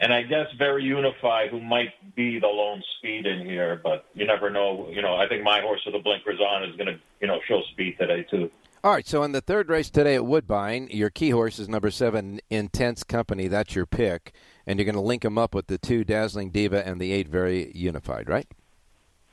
[0.00, 4.26] and I guess Very Unified, who might be the lone speed in here, but you
[4.26, 4.88] never know.
[4.90, 7.38] You know, I think my horse with the blinkers on is going to, you know,
[7.46, 8.50] show speed today too.
[8.82, 11.90] All right, so in the third race today at Woodbine, your key horse is number
[11.90, 13.46] seven, Intense Company.
[13.46, 14.32] That's your pick,
[14.66, 17.28] and you're going to link them up with the two Dazzling Diva and the eight
[17.28, 18.46] Very Unified, right?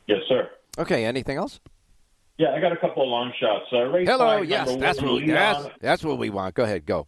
[0.05, 0.49] Yes, sir.
[0.77, 1.05] Okay.
[1.05, 1.61] Anything else?
[2.37, 3.65] Yeah, I got a couple of long shots.
[3.71, 4.41] Uh, race Hello.
[4.41, 6.53] Yes, that's what we, that's, that's what we want.
[6.53, 6.85] Go ahead.
[6.85, 7.07] Go.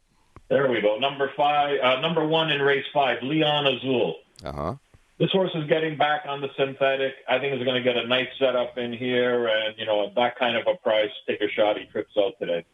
[0.50, 0.98] There we go.
[0.98, 4.16] Number five, uh, number one in race five, Leon Azul.
[4.44, 4.76] Uh huh.
[5.20, 7.14] This horse is getting back on the synthetic.
[7.28, 10.16] I think he's going to get a nice setup in here, and you know at
[10.16, 11.78] that kind of a price, take a shot.
[11.78, 12.66] He trips out today.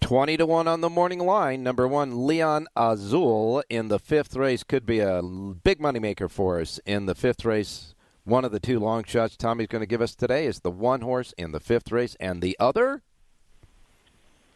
[0.00, 1.62] 20 to 1 on the morning line.
[1.62, 6.78] Number one, Leon Azul in the fifth race could be a big moneymaker for us
[6.84, 7.94] in the fifth race.
[8.24, 11.00] One of the two long shots Tommy's going to give us today is the one
[11.00, 13.02] horse in the fifth race, and the other?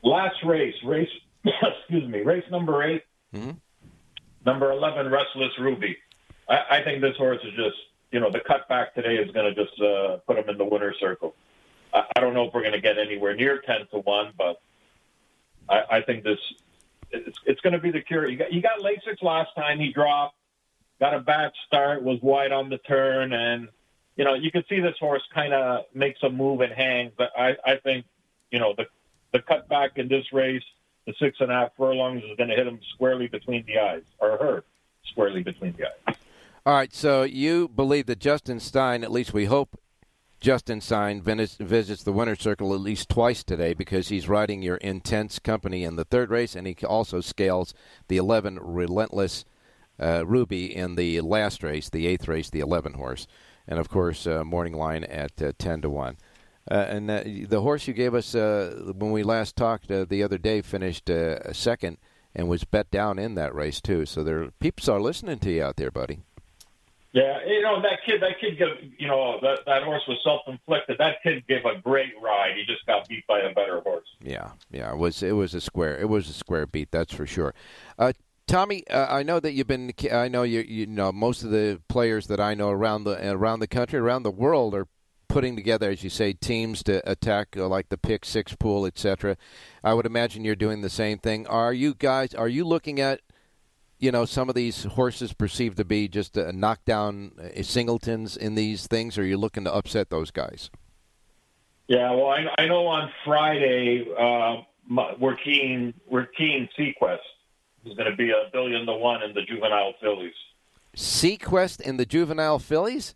[0.02, 1.08] Last race, race,
[1.44, 3.02] excuse me, race number 8
[3.34, 3.56] Mhm.
[4.46, 5.96] number eleven, Restless Ruby.
[6.48, 7.76] I, I think this horse is just,
[8.10, 10.96] you know, the cutback today is going to just uh, put him in the winner's
[10.98, 11.34] circle.
[11.92, 14.60] I, I don't know if we're going to get anywhere near ten to one, but
[15.68, 16.38] I, I think this
[17.10, 18.26] it's, it's going to be the cure.
[18.28, 19.78] You got, you got Lasix last time.
[19.78, 20.36] He dropped,
[21.00, 23.68] got a bad start, was wide on the turn, and
[24.16, 27.30] you know you can see this horse kind of makes a move and hangs, But
[27.36, 28.06] I, I think
[28.50, 28.86] you know the
[29.32, 30.62] the cutback in this race,
[31.08, 34.02] the six and a half furlongs, is going to hit him squarely between the eyes,
[34.18, 34.64] or her
[35.10, 36.16] squarely between the eyes.
[36.66, 39.80] All right, so you believe that Justin Stein, at least we hope
[40.38, 44.76] Justin Stein vis- visits the winner's circle at least twice today because he's riding your
[44.76, 47.72] intense company in the third race, and he also scales
[48.08, 49.46] the 11 Relentless
[49.98, 53.26] uh, Ruby in the last race, the eighth race, the 11 horse.
[53.66, 56.16] And of course, uh, morning line at uh, 10 to 1.
[56.70, 57.08] Uh, and
[57.48, 61.08] the horse you gave us uh, when we last talked uh, the other day finished
[61.08, 61.96] uh, second
[62.34, 64.04] and was bet down in that race, too.
[64.06, 66.20] So there, peeps are listening to you out there, buddy.
[67.12, 68.20] Yeah, you know that kid.
[68.20, 70.98] That kid gave you know that that horse was self-inflicted.
[70.98, 72.52] That kid gave a great ride.
[72.54, 74.06] He just got beat by a better horse.
[74.22, 74.92] Yeah, yeah.
[74.92, 75.98] It was it was a square.
[75.98, 76.90] It was a square beat.
[76.90, 77.54] That's for sure.
[77.98, 78.12] Uh,
[78.46, 79.92] Tommy, uh, I know that you've been.
[80.12, 80.60] I know you.
[80.60, 84.22] You know most of the players that I know around the around the country, around
[84.22, 84.86] the world, are
[85.28, 89.36] putting together, as you say, teams to attack uh, like the pick six pool, etc.
[89.84, 91.46] I would imagine you're doing the same thing.
[91.46, 92.34] Are you guys?
[92.34, 93.20] Are you looking at
[93.98, 98.54] you know some of these horses perceived to be just a knockdown uh, singletons in
[98.54, 100.70] these things, or are you looking to upset those guys?
[101.88, 104.56] Yeah, well, I, I know on Friday uh,
[105.18, 107.18] we're keen we're keen Sequist
[107.84, 110.34] is going to be a billion to one in the juvenile fillies.
[110.96, 113.14] Sequist in the juvenile fillies?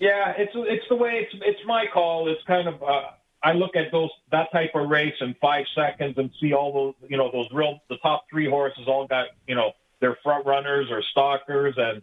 [0.00, 2.28] Yeah, it's it's the way it's it's my call.
[2.28, 3.02] It's kind of uh,
[3.42, 7.10] I look at those that type of race in five seconds and see all those
[7.10, 10.88] you know those real the top three horses all got you know they're front runners
[10.90, 12.00] or stalkers and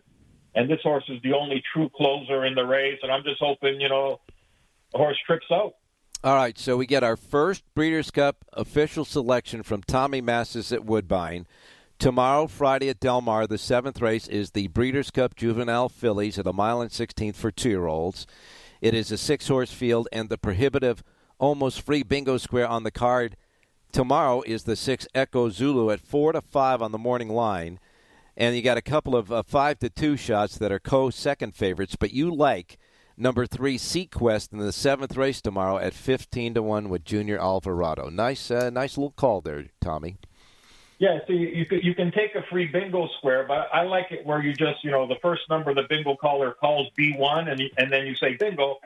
[0.54, 3.82] and this horse is the only true closer in the race and I'm just hoping
[3.82, 4.22] you know
[4.92, 5.74] the horse trips out.
[6.24, 10.84] All right, so we get our first Breeders' Cup official selection from Tommy Massis at
[10.84, 11.46] Woodbine.
[12.00, 16.46] Tomorrow, Friday at Del Mar, the seventh race is the Breeders' Cup Juvenile Fillies at
[16.46, 18.28] a mile and 16th for two year olds.
[18.82, 21.04] It is a six horse field, and the prohibitive,
[21.40, 23.36] almost free bingo square on the card
[23.92, 27.80] tomorrow is the six Echo Zulu at four to five on the morning line.
[28.36, 31.56] And you got a couple of uh, five to two shots that are co second
[31.56, 32.78] favorites, but you like
[33.18, 38.10] number three Sequist in the seventh race tomorrow at 15 to 1 with Junior Alvarado.
[38.10, 40.18] Nice, uh, nice little call there, Tommy.
[41.00, 44.12] Yeah, so you, you can you can take a free bingo square, but I like
[44.12, 47.48] it where you just you know the first number the bingo caller calls B one,
[47.48, 48.80] and you, and then you say bingo.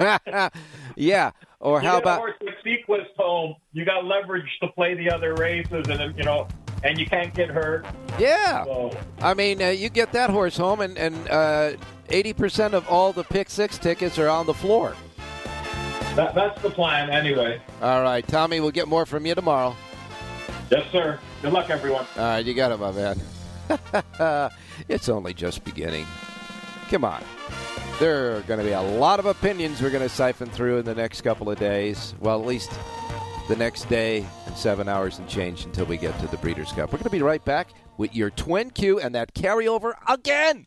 [0.96, 3.54] yeah, or you how about horse with Sequist home?
[3.72, 6.48] You got leverage to play the other races, and you know,
[6.82, 7.86] and you can't get hurt.
[8.18, 11.72] Yeah, So, I mean, uh, you get that horse home, and and uh,
[12.10, 14.94] eighty percent of all the pick six tickets are on the floor.
[16.16, 17.60] that, that's the plan, anyway.
[17.80, 19.76] All right, Tommy, we'll get more from you tomorrow.
[20.70, 21.18] Yes, sir.
[21.42, 22.06] Good luck, everyone.
[22.16, 24.50] All right, you got it, my man.
[24.88, 26.06] it's only just beginning.
[26.90, 27.22] Come on.
[27.98, 30.84] There are going to be a lot of opinions we're going to siphon through in
[30.84, 32.14] the next couple of days.
[32.20, 32.70] Well, at least
[33.48, 36.92] the next day and seven hours and change until we get to the Breeders' Cup.
[36.92, 40.66] We're going to be right back with your twin Q and that carryover again.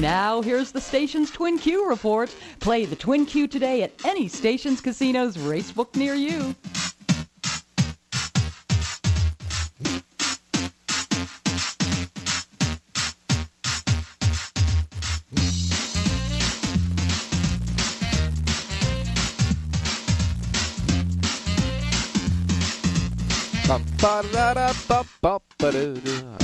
[0.00, 2.34] Now, here's the station's Twin Q report.
[2.60, 6.54] Play the Twin Q today at any station's casino's racebook near you.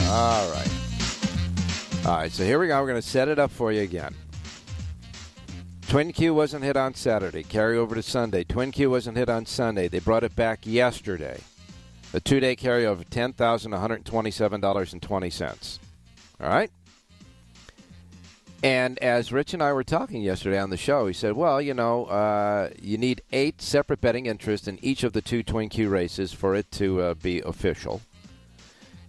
[0.09, 0.78] All right.
[2.07, 2.81] All right, so here we go.
[2.81, 4.15] We're going to set it up for you again.
[5.89, 7.43] Twin Q wasn't hit on Saturday.
[7.43, 8.45] Carry over to Sunday.
[8.45, 9.89] Twin Q wasn't hit on Sunday.
[9.89, 11.41] They brought it back yesterday.
[12.15, 15.79] A two day carryover, $10,127.20.
[16.41, 16.71] All right?
[18.63, 21.75] And as Rich and I were talking yesterday on the show, he said, well, you
[21.75, 25.89] know, uh, you need eight separate betting interests in each of the two Twin Q
[25.89, 28.01] races for it to uh, be official.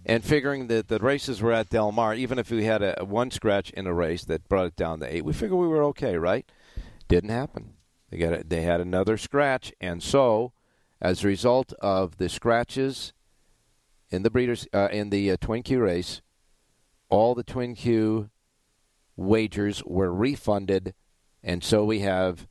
[0.06, 3.04] And figuring that the races were at Del Mar, even if we had a, a
[3.04, 5.84] one scratch in a race that brought it down to eight, we figured we were
[5.84, 6.50] okay, right?
[7.08, 7.74] Didn't happen.
[8.10, 10.52] They got a, they had another scratch, and so
[11.00, 13.12] as a result of the scratches
[14.10, 16.20] in the breeders uh, in the uh, Twin Q race,
[17.08, 18.30] all the Twin Q
[19.16, 20.94] wagers were refunded,
[21.42, 22.48] and so we have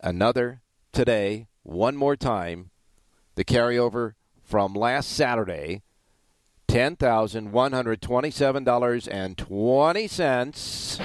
[0.00, 2.70] another today, one more time,
[3.34, 5.82] the carryover from last Saturday,
[6.76, 11.00] ten thousand one hundred twenty-seven dollars and twenty cents.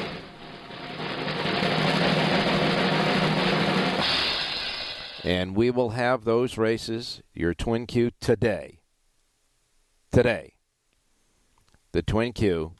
[5.23, 8.81] And we will have those races, your Twin Q, today.
[10.11, 10.55] Today.
[11.93, 12.73] The Twin Q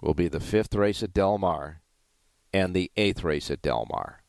[0.00, 1.82] will be the fifth race at Del Mar
[2.50, 4.22] and the eighth race at Del Mar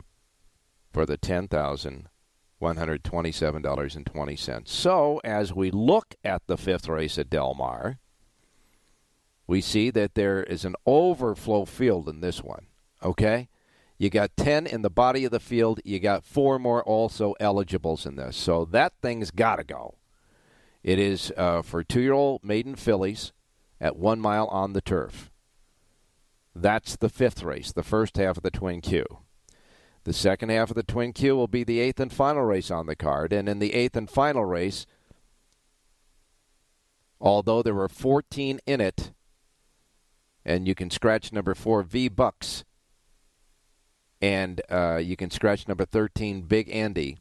[0.91, 2.18] for the ten thousand one hundred twenty-seven dollars
[2.61, 4.35] and twenty.
[4.35, 7.99] So, as we look at the fifth race at Del Mar,
[9.47, 12.67] we see that there is an overflow field in this one.
[13.03, 13.49] Okay?
[13.97, 15.81] You got 10 in the body of the field.
[15.83, 18.37] You got four more also eligibles in this.
[18.37, 19.95] So that thing's got to go.
[20.83, 23.33] It is uh, for two year old maiden fillies
[23.81, 25.31] at one mile on the turf.
[26.55, 29.05] That's the fifth race, the first half of the Twin Q.
[30.03, 32.85] The second half of the Twin Q will be the eighth and final race on
[32.85, 33.33] the card.
[33.33, 34.85] And in the eighth and final race,
[37.19, 39.11] although there were 14 in it,
[40.45, 42.63] and you can scratch number four, V Bucks,
[44.21, 47.17] and uh, you can scratch number 13, Big Andy.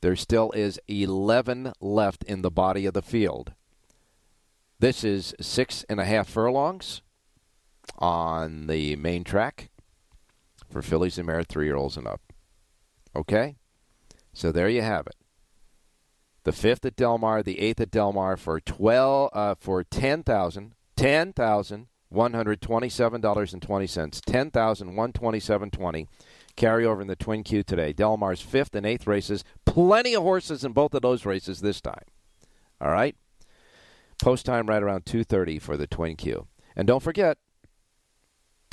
[0.00, 3.54] There still is 11 left in the body of the field.
[4.78, 7.00] This is six and a half furlongs
[7.98, 9.70] on the main track
[10.70, 12.20] for fillies and mare three year olds and up.
[13.14, 13.56] Okay?
[14.32, 15.16] So there you have it.
[16.44, 20.22] The fifth at Del Mar, the eighth at Del Mar for twelve uh, for ten
[20.22, 26.06] thousand, ten thousand one hundred twenty-seven dollars and twenty cents, ten thousand one twenty-seven twenty.
[26.56, 27.92] Carry over in the Twin Q today.
[27.92, 29.42] Del Mar's fifth and eighth races.
[29.64, 32.04] Plenty of horses in both of those races this time.
[32.80, 33.16] All right.
[34.22, 36.46] Post time right around two thirty for the Twin Q.
[36.76, 37.38] And don't forget,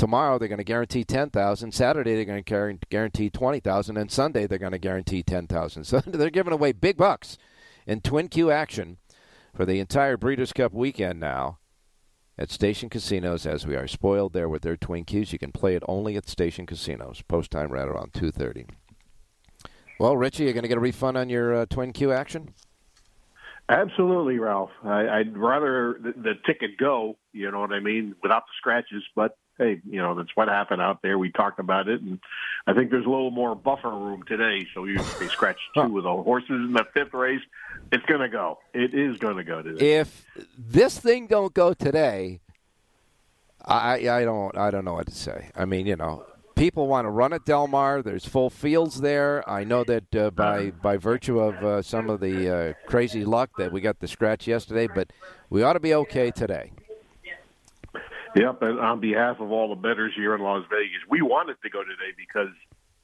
[0.02, 4.58] tomorrow they're going to guarantee 10,000, Saturday they're going to guarantee 20,000 and Sunday they're
[4.58, 5.84] going to guarantee 10,000.
[5.91, 7.38] So they're giving away big bucks
[7.86, 8.97] in Twin Q action
[9.56, 11.60] for the entire Breeders' Cup weekend now
[12.36, 15.34] at Station Casinos as we are spoiled there with their Twin Qs.
[15.34, 17.22] You can play it only at Station Casinos.
[17.22, 18.70] Post time right around 2:30.
[19.99, 22.56] Well, Richie, you're going to get a refund on your uh, Twin Q action?
[23.70, 24.72] Absolutely, Ralph.
[24.84, 29.04] I, would rather the, the, ticket go, you know what I mean, without the scratches.
[29.16, 31.18] But hey, you know that's what happened out there.
[31.18, 32.20] We talked about it, and
[32.68, 34.68] I think there's a little more buffer room today.
[34.74, 37.41] So you they scratched two of the horses in the fifth race.
[37.91, 38.60] It's going to go.
[38.74, 39.99] It is going to go today.
[39.99, 40.26] If
[40.58, 42.41] this thing don't go today,
[43.64, 45.49] I I don't I don't know what to say.
[45.56, 46.26] I mean, you know,
[46.56, 48.02] people want to run at Del Mar.
[48.02, 49.47] There's full fields there.
[49.49, 53.52] I know that uh, by by virtue of uh, some of the uh, crazy luck
[53.58, 55.12] that we got the scratch yesterday, but
[55.49, 56.72] we ought to be okay today.
[58.36, 61.69] Yep, and on behalf of all the bettors here in Las Vegas, we wanted to
[61.69, 62.53] go today because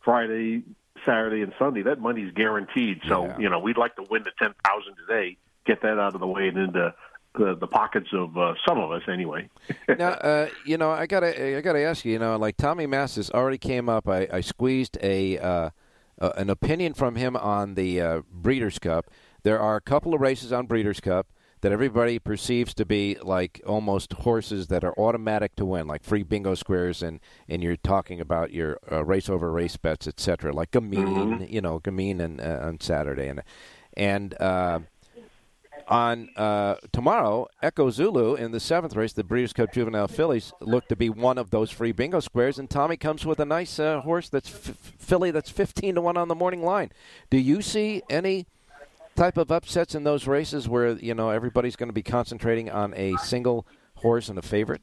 [0.04, 0.64] Friday,
[1.06, 3.02] Saturday, and Sunday that money's guaranteed.
[3.08, 3.38] So yeah.
[3.38, 6.28] you know we'd like to win the ten thousand today, get that out of the
[6.28, 6.94] way, and into
[7.38, 9.50] the, the pockets of uh, some of us anyway.
[9.98, 12.14] now, uh, you know, I gotta I gotta ask you.
[12.14, 14.08] You know, like Tommy Massis already came up.
[14.08, 15.70] I, I squeezed a uh,
[16.20, 19.10] an opinion from him on the uh, Breeders' Cup.
[19.44, 21.28] There are a couple of races on Breeders' Cup
[21.68, 26.24] that everybody perceives to be like almost horses that are automatic to win, like free
[26.24, 30.54] bingo squares, and and you're talking about your uh, race over race bets, etc.
[30.54, 31.44] Like Gamine, mm-hmm.
[31.54, 33.44] you know, Gamine and uh, on Saturday, and
[33.98, 34.80] and uh,
[35.90, 40.88] on uh, tomorrow, Echo Zulu in the seventh race, the Breeders' Cup Juvenile Fillies look
[40.88, 44.00] to be one of those free bingo squares, and Tommy comes with a nice uh,
[44.00, 46.94] horse that's f- filly that's fifteen to one on the morning line.
[47.30, 48.48] Do you see any?
[49.18, 52.94] Type of upsets in those races where you know everybody's going to be concentrating on
[52.94, 53.66] a single
[53.96, 54.82] horse and a favorite?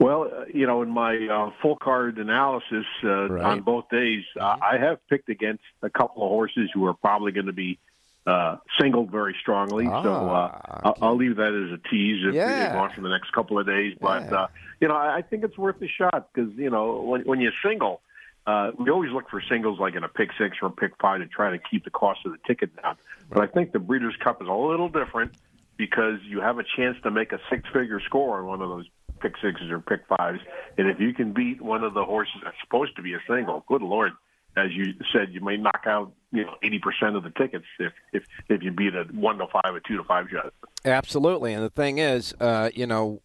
[0.00, 3.44] Well, uh, you know, in my uh, full card analysis uh, right.
[3.44, 4.62] on both days, mm-hmm.
[4.62, 7.78] I have picked against a couple of horses who are probably going to be
[8.26, 9.86] uh, singled very strongly.
[9.86, 11.00] Ah, so uh, okay.
[11.02, 12.72] I'll, leave that as a tease if yeah.
[12.72, 13.96] you want for the next couple of days.
[14.00, 14.42] But yeah.
[14.42, 14.46] uh,
[14.80, 18.00] you know, I think it's worth a shot because you know when when you single,
[18.46, 21.20] uh, we always look for singles like in a pick six or a pick five
[21.20, 22.96] to try to keep the cost of the ticket down.
[23.30, 25.32] But I think the Breeders' Cup is a little different
[25.76, 28.86] because you have a chance to make a six-figure score on one of those
[29.20, 30.40] pick sixes or pick fives,
[30.78, 33.64] and if you can beat one of the horses that's supposed to be a single,
[33.68, 34.12] good lord,
[34.56, 37.92] as you said, you may knock out you know eighty percent of the tickets if
[38.12, 40.52] if if you beat a one to five, a two to five shot.
[40.84, 43.20] Absolutely, and the thing is, uh, you know,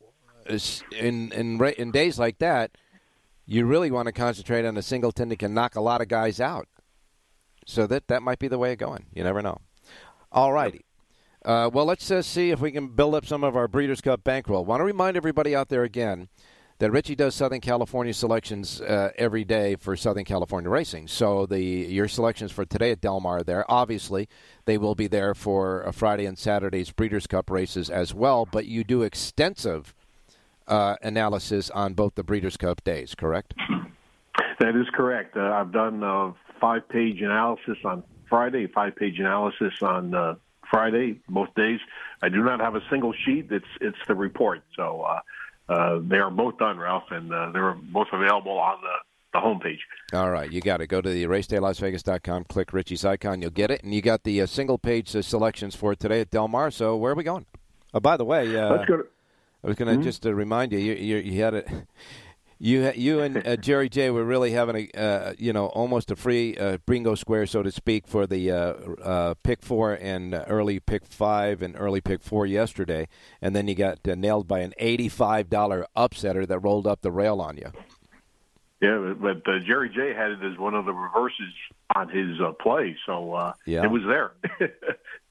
[0.91, 2.72] in in in days like that
[3.46, 6.39] you really want to concentrate on a singleton that can knock a lot of guys
[6.39, 6.68] out.
[7.66, 9.06] So that that might be the way of going.
[9.14, 9.60] You never know.
[10.32, 10.86] All righty.
[11.43, 14.24] Uh, well, let's uh, see if we can build up some of our Breeders' Cup
[14.24, 14.66] bankroll.
[14.66, 16.28] Want to remind everybody out there again
[16.80, 21.08] that Richie does Southern California selections uh, every day for Southern California racing.
[21.08, 24.28] So the your selections for today at Del Mar are there, obviously,
[24.66, 28.46] they will be there for Friday and Saturday's Breeders' Cup races as well.
[28.46, 29.95] But you do extensive
[30.68, 33.53] uh, analysis on both the Breeders' Cup days, correct?
[34.59, 35.36] That is correct.
[35.38, 40.36] Uh, I've done a five page analysis on Friday, five page analysis on uh,
[40.72, 41.80] Friday, both days.
[42.22, 43.47] I do not have a single sheet.
[43.51, 44.63] It's it's the report.
[44.76, 45.20] So uh,
[45.72, 48.95] uh, they are both done, Ralph, and uh, they're both available on the
[49.34, 49.80] the homepage.
[50.13, 53.84] All right, you got to go to the racedaylasvegas.com, click Richie's icon, you'll get it,
[53.84, 56.72] and you got the uh, single page uh, selections for today at Del Mar.
[56.72, 57.45] So where are we going?
[57.93, 58.97] Oh, by the way, uh, let's go.
[58.97, 59.07] To-
[59.66, 60.03] I was going to Mhm.
[60.03, 61.68] just uh, remind you, you, you, you had it.
[62.57, 66.16] You, you and uh, Jerry J were really having a, uh, you know, almost a
[66.16, 68.55] free uh, bingo square, so to speak, for the uh,
[69.03, 73.09] uh, pick four and uh, early pick five and early pick four yesterday,
[73.41, 77.11] and then you got uh, nailed by an eighty-five dollar upsetter that rolled up the
[77.11, 77.74] rail on you.
[78.82, 81.51] Yeah, but, but uh, Jerry J had it as one of the reverses
[81.93, 83.84] on his uh, play, so uh, Yeah.
[83.84, 84.32] it was there.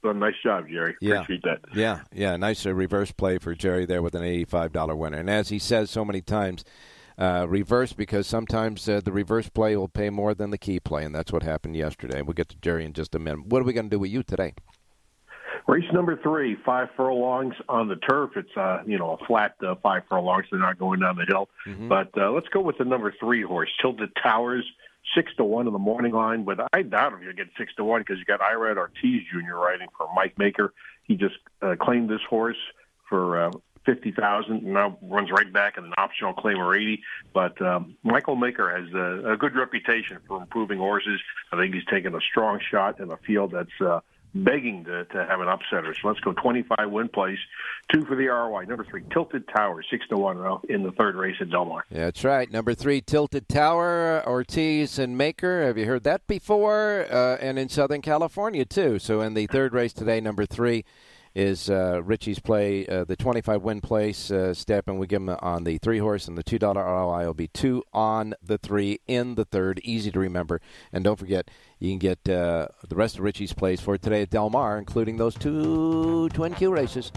[0.04, 0.96] so nice job, Jerry.
[1.00, 1.22] Yeah.
[1.22, 1.60] Appreciate that.
[1.74, 5.18] Yeah, yeah, nice uh, reverse play for Jerry there with an eighty-five dollar winner.
[5.18, 6.64] And as he says so many times,
[7.18, 11.04] uh, reverse because sometimes uh, the reverse play will pay more than the key play,
[11.04, 12.22] and that's what happened yesterday.
[12.22, 13.46] We'll get to Jerry in just a minute.
[13.46, 14.54] What are we going to do with you today?
[15.66, 18.32] Race number three, five furlongs on the turf.
[18.36, 20.44] It's uh, you know a flat uh, five furlongs.
[20.50, 21.48] They're not going down the hill.
[21.88, 24.64] But uh, let's go with the number three horse, Tilted Towers,
[25.14, 26.44] six to one in the morning line.
[26.44, 29.56] But I doubt if you'll get six to one because you got Irad Ortiz Jr.
[29.56, 30.72] riding for Mike Maker.
[31.04, 32.56] He just uh, claimed this horse
[33.08, 33.50] for uh,
[33.84, 34.62] fifty thousand.
[34.62, 37.02] and Now runs right back in an optional claim or eighty.
[37.32, 41.20] But um, Michael Maker has a, a good reputation for improving horses.
[41.52, 43.80] I think he's taken a strong shot in a field that's.
[43.80, 44.00] Uh,
[44.34, 45.94] begging to, to have an upsetter.
[46.00, 47.38] So let's go 25 win place,
[47.92, 48.64] two for the ROI.
[48.64, 51.84] Number three, Tilted Tower, six to one in the third race at Del Mar.
[51.90, 52.50] That's right.
[52.50, 55.64] Number three, Tilted Tower, Ortiz and Maker.
[55.64, 57.06] Have you heard that before?
[57.10, 58.98] Uh, and in Southern California, too.
[58.98, 60.84] So in the third race today, number three
[61.34, 65.36] is uh, Richie's play, uh, the 25 win place uh, step, and we give him
[65.40, 69.34] on the three horse, and the $2 ROI will be two on the three in
[69.34, 69.80] the third.
[69.82, 70.60] Easy to remember.
[70.92, 74.30] And don't forget, you can get uh, the rest of Richie's plays for today at
[74.30, 77.10] Del Mar, including those two Twin Q races,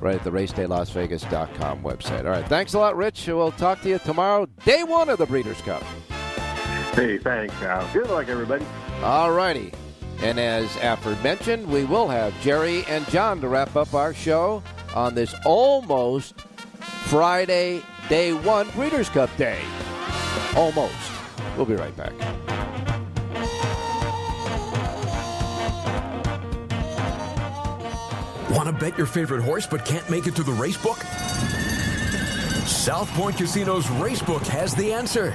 [0.00, 2.24] right at the racedaylasvegas.com website.
[2.24, 2.46] All right.
[2.46, 3.26] Thanks a lot, Rich.
[3.26, 5.82] We'll talk to you tomorrow, day one of the Breeders' Cup.
[6.94, 7.92] Hey, thanks, Al.
[7.92, 8.64] Good luck, everybody.
[9.02, 9.72] All righty.
[10.20, 14.62] And as aforementioned, we will have Jerry and John to wrap up our show
[14.94, 16.40] on this almost
[16.80, 19.60] Friday, day one Breeders' Cup day.
[20.56, 20.94] Almost.
[21.56, 22.12] We'll be right back.
[28.50, 30.98] Want to bet your favorite horse but can't make it to the race book?
[32.66, 35.34] South Point Casino's Racebook has the answer.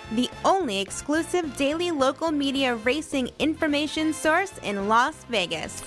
[0.11, 5.83] the only exclusive daily local media racing information source in Las Vegas.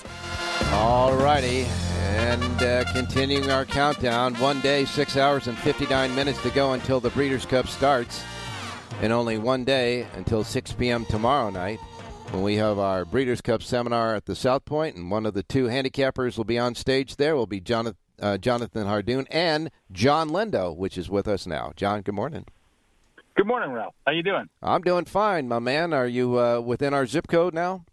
[0.71, 1.65] All righty.
[2.17, 6.99] And uh, continuing our countdown, one day, six hours, and 59 minutes to go until
[6.99, 8.23] the Breeders' Cup starts.
[9.01, 11.05] And only one day until 6 p.m.
[11.05, 11.79] tomorrow night
[12.31, 15.43] when we have our Breeders' Cup seminar at the South Point, and one of the
[15.43, 17.35] two handicappers will be on stage there.
[17.35, 21.71] Will be Jonathan, uh, Jonathan Hardoon and John Lindo, which is with us now.
[21.75, 22.45] John, good morning.
[23.35, 23.93] Good morning, Ralph.
[24.05, 24.47] How you doing?
[24.63, 25.93] I'm doing fine, my man.
[25.93, 27.83] Are you uh, within our zip code now?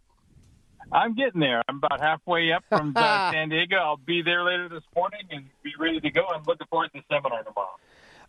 [0.93, 1.63] I'm getting there.
[1.69, 3.77] I'm about halfway up from uh, San Diego.
[3.77, 6.23] I'll be there later this morning and be ready to go.
[6.33, 7.71] I'm looking forward to the seminar tomorrow.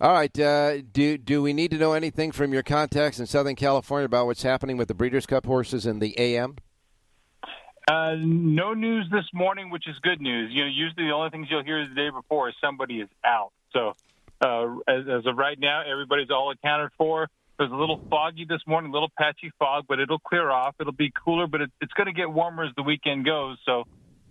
[0.01, 0.39] All right.
[0.39, 4.25] Uh, do do we need to know anything from your contacts in Southern California about
[4.25, 6.55] what's happening with the Breeders' Cup horses in the AM?
[7.87, 10.51] Uh, no news this morning, which is good news.
[10.51, 13.51] You know, usually the only things you'll hear the day before is somebody is out.
[13.71, 13.93] So
[14.43, 17.23] uh, as, as of right now, everybody's all accounted for.
[17.23, 20.75] It was a little foggy this morning, a little patchy fog, but it'll clear off.
[20.79, 23.57] It'll be cooler, but it, it's going to get warmer as the weekend goes.
[23.65, 23.83] So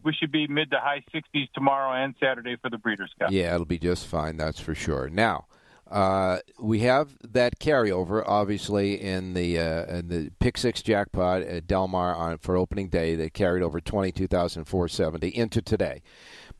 [0.02, 3.30] we should be mid to high 60s tomorrow and Saturday for the Breeders' Cup.
[3.30, 4.36] Yeah, it'll be just fine.
[4.36, 5.08] That's for sure.
[5.08, 5.46] Now.
[5.90, 11.66] Uh, we have that carryover, obviously, in the uh, in the pick six jackpot at
[11.66, 13.14] Del Mar on for opening day.
[13.14, 16.00] That carried over twenty two thousand four seventy into today.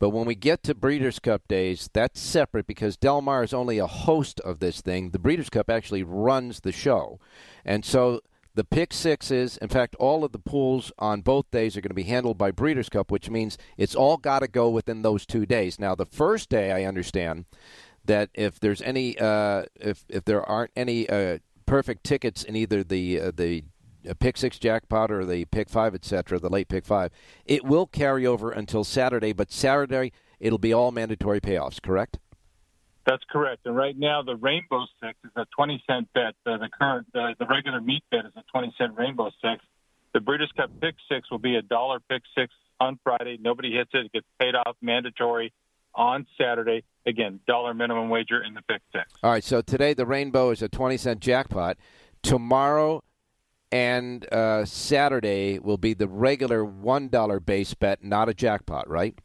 [0.03, 3.78] But when we get to Breeders' Cup days, that's separate because Del Mar is only
[3.78, 5.11] a host of this thing.
[5.11, 7.20] The Breeders' Cup actually runs the show,
[7.64, 8.20] and so
[8.53, 11.94] the pick sixes, in fact, all of the pools on both days are going to
[11.94, 15.46] be handled by Breeders' Cup, which means it's all got to go within those two
[15.46, 15.78] days.
[15.78, 17.44] Now, the first day, I understand
[18.05, 22.82] that if there's any uh, if if there aren't any uh, perfect tickets in either
[22.82, 23.62] the uh, the
[24.18, 27.11] pick six jackpot or the pick five, etc., the late pick five,
[27.44, 29.32] it will carry over until Saturday.
[29.32, 31.80] But Saturday it'll be all mandatory payoffs.
[31.80, 32.18] Correct?
[33.07, 33.66] That's correct.
[33.66, 36.34] And right now, the Rainbow Six is a 20 cent bet.
[36.46, 39.64] Uh, the current, uh, the regular meat bet is a 20 cent Rainbow Six.
[40.14, 43.38] The Breeders' Cup Pick Six will be a dollar Pick Six on Friday.
[43.40, 45.53] Nobody hits it; it gets paid off mandatory
[45.94, 46.84] on Saturday.
[47.07, 49.05] Again, dollar minimum wager in the Pick Six.
[49.22, 49.42] All right.
[49.42, 51.78] So today the Rainbow is a 20 cent jackpot.
[52.22, 53.03] Tomorrow
[53.73, 59.18] and uh, Saturday will be the regular one dollar base bet, not a jackpot, right?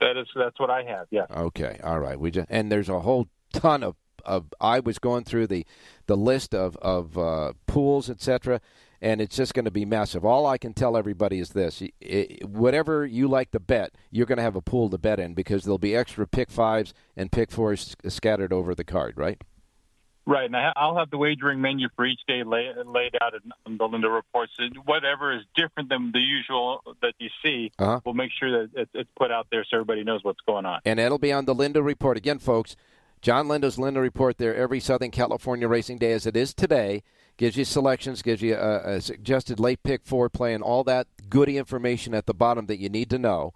[0.00, 1.06] That is that's what I have.
[1.10, 1.26] Yeah.
[1.30, 1.80] Okay.
[1.82, 2.20] All right.
[2.20, 5.66] We just and there's a whole ton of of I was going through the
[6.06, 8.60] the list of of uh, pools, etc.
[9.02, 10.26] And it's just going to be massive.
[10.26, 14.36] All I can tell everybody is this: it, whatever you like to bet, you're going
[14.36, 17.50] to have a pool to bet in because there'll be extra pick fives and pick
[17.50, 19.40] fours scattered over the card, right?
[20.26, 23.84] Right, and I'll have the wagering menu for each day lay, laid out in the
[23.88, 24.52] Lindo reports.
[24.84, 28.00] Whatever is different than the usual that you see, uh-huh.
[28.04, 30.80] we'll make sure that it's put out there so everybody knows what's going on.
[30.84, 32.76] And it'll be on the Lindo report again, folks.
[33.22, 37.02] John Lindo's Lindo report there every Southern California racing day, as it is today.
[37.36, 41.06] Gives you selections, gives you a, a suggested late pick four play, and all that
[41.28, 43.52] goody information at the bottom that you need to know.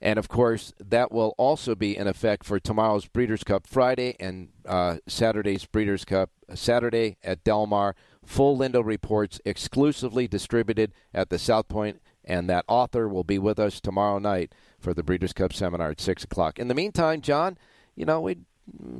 [0.00, 4.48] And of course, that will also be in effect for tomorrow's Breeders' Cup Friday and
[4.66, 7.94] uh, Saturday's Breeders' Cup Saturday at Del Mar.
[8.24, 13.58] Full Lindo reports exclusively distributed at the South Point, and that author will be with
[13.58, 16.58] us tomorrow night for the Breeders' Cup seminar at six o'clock.
[16.58, 17.56] In the meantime, John,
[17.94, 18.38] you know we,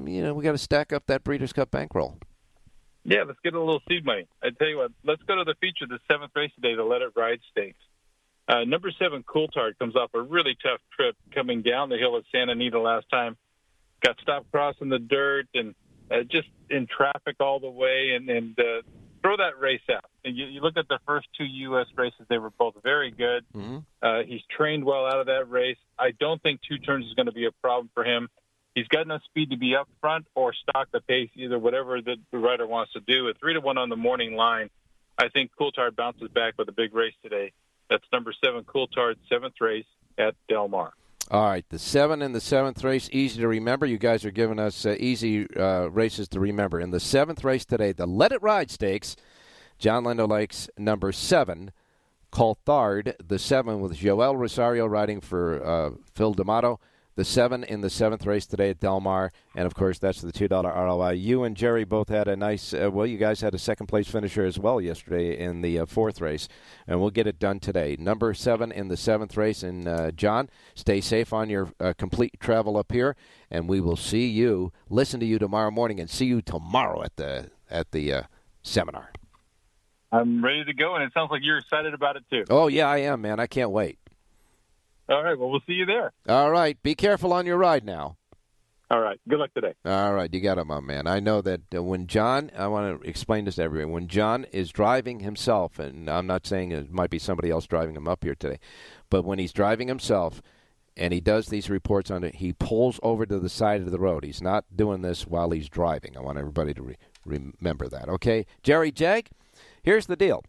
[0.05, 2.18] you know, we got to stack up that Breeders' Cup bankroll.
[3.05, 4.26] Yeah, let's get a little seed money.
[4.42, 7.03] I tell you what, let's go to the feature, the seventh race today, the Let
[7.03, 7.78] It Ride Stakes.
[8.49, 12.24] Uh, number seven, Coulthard, comes off a really tough trip coming down the hill at
[12.30, 13.36] Santa Anita last time.
[14.05, 15.74] Got stopped crossing the dirt and
[16.11, 18.82] uh, just in traffic all the way, and, and uh,
[19.22, 20.05] throw that race out.
[20.24, 21.86] And you, you look at the first two U.S.
[21.97, 23.44] races; they were both very good.
[23.55, 23.78] Mm-hmm.
[24.01, 25.78] Uh, he's trained well out of that race.
[25.99, 28.28] I don't think two turns is going to be a problem for him.
[28.76, 32.16] He's got enough speed to be up front or stock the pace, either whatever the,
[32.30, 33.28] the rider wants to do.
[33.28, 34.68] At three to one on the morning line,
[35.18, 37.53] I think Coulthard bounces back with a big race today.
[37.89, 39.87] That's number seven, Coulthard, seventh race
[40.18, 40.93] at Del Mar.
[41.28, 43.84] All right, the seven and the seventh race, easy to remember.
[43.84, 46.80] You guys are giving us uh, easy uh, races to remember.
[46.80, 49.16] In the seventh race today, the Let It Ride Stakes,
[49.78, 51.72] John Lindo Lakes, number seven,
[52.32, 56.78] Coulthard, the seven with Joel Rosario riding for uh, Phil D'Amato
[57.17, 60.31] the seven in the seventh race today at Del Mar, and of course that's the
[60.31, 61.12] two dollar ROI.
[61.12, 62.73] You and Jerry both had a nice.
[62.73, 65.87] Uh, well, you guys had a second place finisher as well yesterday in the uh,
[65.87, 66.47] fourth race,
[66.87, 67.97] and we'll get it done today.
[67.99, 72.39] Number seven in the seventh race, and uh, John, stay safe on your uh, complete
[72.39, 73.17] travel up here,
[73.51, 77.17] and we will see you, listen to you tomorrow morning, and see you tomorrow at
[77.17, 78.23] the at the uh,
[78.62, 79.12] seminar.
[80.12, 82.45] I'm ready to go, and it sounds like you're excited about it too.
[82.51, 83.41] Oh yeah, I am, man.
[83.41, 83.99] I can't wait.
[85.09, 85.38] All right.
[85.38, 86.12] Well, we'll see you there.
[86.28, 86.80] All right.
[86.82, 88.16] Be careful on your ride now.
[88.90, 89.20] All right.
[89.28, 89.74] Good luck today.
[89.84, 90.32] All right.
[90.32, 91.07] You got it, my man.
[91.07, 93.92] I know that uh, when John, I want to explain this to everyone.
[93.92, 97.96] When John is driving himself, and I'm not saying it might be somebody else driving
[97.96, 98.59] him up here today,
[99.11, 100.40] but when he's driving himself
[100.96, 103.98] and he does these reports on it, he pulls over to the side of the
[103.98, 104.24] road.
[104.24, 106.16] He's not doing this while he's driving.
[106.16, 108.09] I want everybody to re- remember that.
[108.09, 108.46] Okay.
[108.62, 109.28] Jerry Jag,
[109.82, 110.44] here's the deal.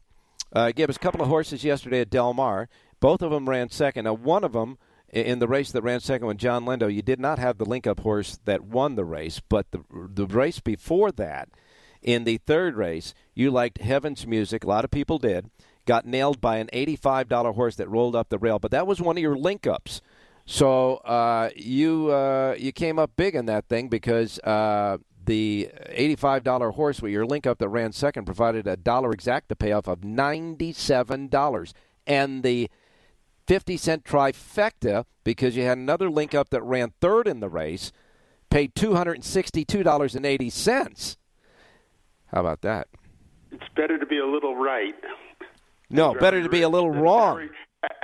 [0.53, 2.69] Uh, gave us a couple of horses yesterday at Del Mar.
[2.99, 4.05] Both of them ran second.
[4.05, 4.77] Now, one of them
[5.09, 7.87] in the race that ran second with John Lindo, you did not have the link
[7.87, 11.49] up horse that won the race, but the the race before that,
[12.01, 14.63] in the third race, you liked Heaven's Music.
[14.63, 15.49] A lot of people did.
[15.85, 18.99] Got nailed by an eighty-five dollar horse that rolled up the rail, but that was
[18.99, 20.01] one of your link ups.
[20.45, 26.43] So uh, you uh, you came up big in that thing because uh, the eighty-five
[26.43, 29.87] dollar horse with your link up that ran second provided a dollar exact to payoff
[29.87, 31.73] of ninety-seven dollars,
[32.05, 32.69] and the
[33.47, 37.91] 50 cent trifecta because you had another link up that ran third in the race,
[38.49, 41.17] paid $262.80.
[42.27, 42.87] How about that?
[43.51, 44.93] It's better to be a little right.
[45.89, 47.49] No, better to be a little wrong.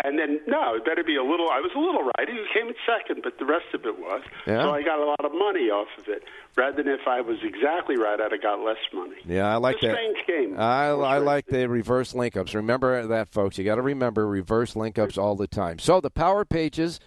[0.03, 1.49] And then no, it better be a little.
[1.49, 2.30] I was a little right.
[2.30, 4.21] He came in second, but the rest of it was.
[4.45, 4.63] Yeah.
[4.63, 6.24] So I got a lot of money off of it,
[6.55, 9.15] rather than if I was exactly right, I'd have got less money.
[9.26, 9.95] Yeah, I like it's a that.
[9.95, 10.59] Strange game.
[10.59, 12.53] I, I like the reverse link ups.
[12.53, 13.57] Remember that, folks.
[13.57, 15.80] You got to remember reverse link ups all the time.
[15.80, 16.99] So the power pages.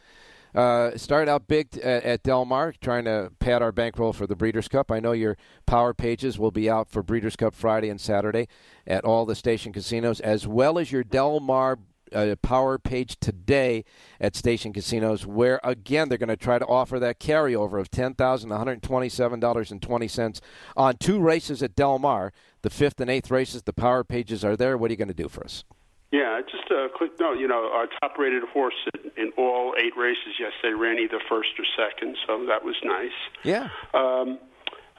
[0.55, 4.35] Uh, started out big at, at Del Mar, trying to pad our bankroll for the
[4.35, 4.91] Breeders' Cup.
[4.91, 5.37] I know your
[5.67, 8.49] power pages will be out for Breeders' Cup Friday and Saturday
[8.87, 11.79] at all the station casinos, as well as your Del Mar
[12.15, 13.85] uh, power page today
[14.21, 18.15] at station casinos, where again they're going to try to offer that carryover of ten
[18.15, 20.41] thousand one hundred twenty-seven dollars and twenty cents
[20.77, 22.33] on two races at Del Mar.
[22.63, 24.77] The fifth and eighth races, the power pages are there.
[24.77, 25.65] What are you going to do for us?
[26.13, 27.39] Yeah, just a quick note.
[27.39, 31.65] You know, our top-rated horse in, in all eight races yesterday ran either first or
[31.77, 33.11] second, so that was nice.
[33.43, 33.69] Yeah.
[33.93, 34.39] Um,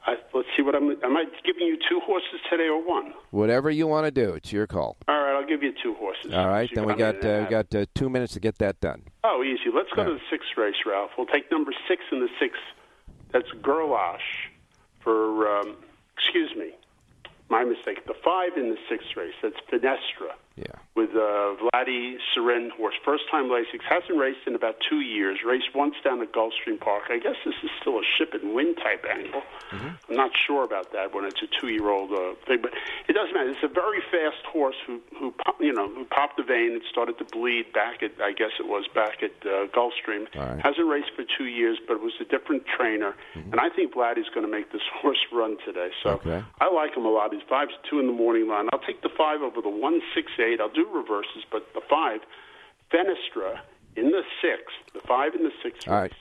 [0.07, 0.89] I, let's see what I'm.
[0.89, 3.13] Am I giving you two horses today or one?
[3.31, 4.95] Whatever you want to do, it's your call.
[5.05, 6.33] All right, I'll give you two horses.
[6.33, 9.03] All right, then we got uh, we got uh, two minutes to get that done.
[9.25, 9.69] Oh, easy.
[9.73, 11.11] Let's go All to the sixth race, Ralph.
[11.17, 12.61] We'll take number six in the sixth.
[13.33, 14.47] That's Gerlache
[15.01, 15.59] for.
[15.59, 15.75] Um,
[16.17, 16.71] excuse me,
[17.49, 18.07] my mistake.
[18.07, 19.35] The five in the sixth race.
[19.43, 20.31] That's Finestra.
[20.97, 25.37] With uh, Vladdy Cerin horse, first time Lasix, hasn't raced in about two years.
[25.45, 27.03] Raced once down at Gulfstream Park.
[27.09, 29.43] I guess this is still a ship and win type angle.
[29.71, 32.71] I'm not sure about that when it's a two-year-old uh, thing, but
[33.07, 33.51] it doesn't matter.
[33.51, 37.17] It's a very fast horse who, who you know, who popped the vein and started
[37.19, 40.25] to bleed back at, I guess it was back at uh, Gulfstream.
[40.33, 40.59] right.
[40.65, 44.29] Hasn't raced for two years, but it was a different trainer, and I think Vladdy's
[44.33, 45.89] going to make this horse run today.
[46.01, 46.41] So Okay.
[46.59, 47.31] I like him a lot.
[47.33, 48.65] He's five to two in the morning line.
[48.73, 50.59] I'll take the five over the one six eight.
[50.59, 52.21] I'll do reverses, but the five,
[52.91, 53.59] Fenestra
[53.95, 55.87] in the sixth, the five in the sixth.
[55.87, 56.13] All right.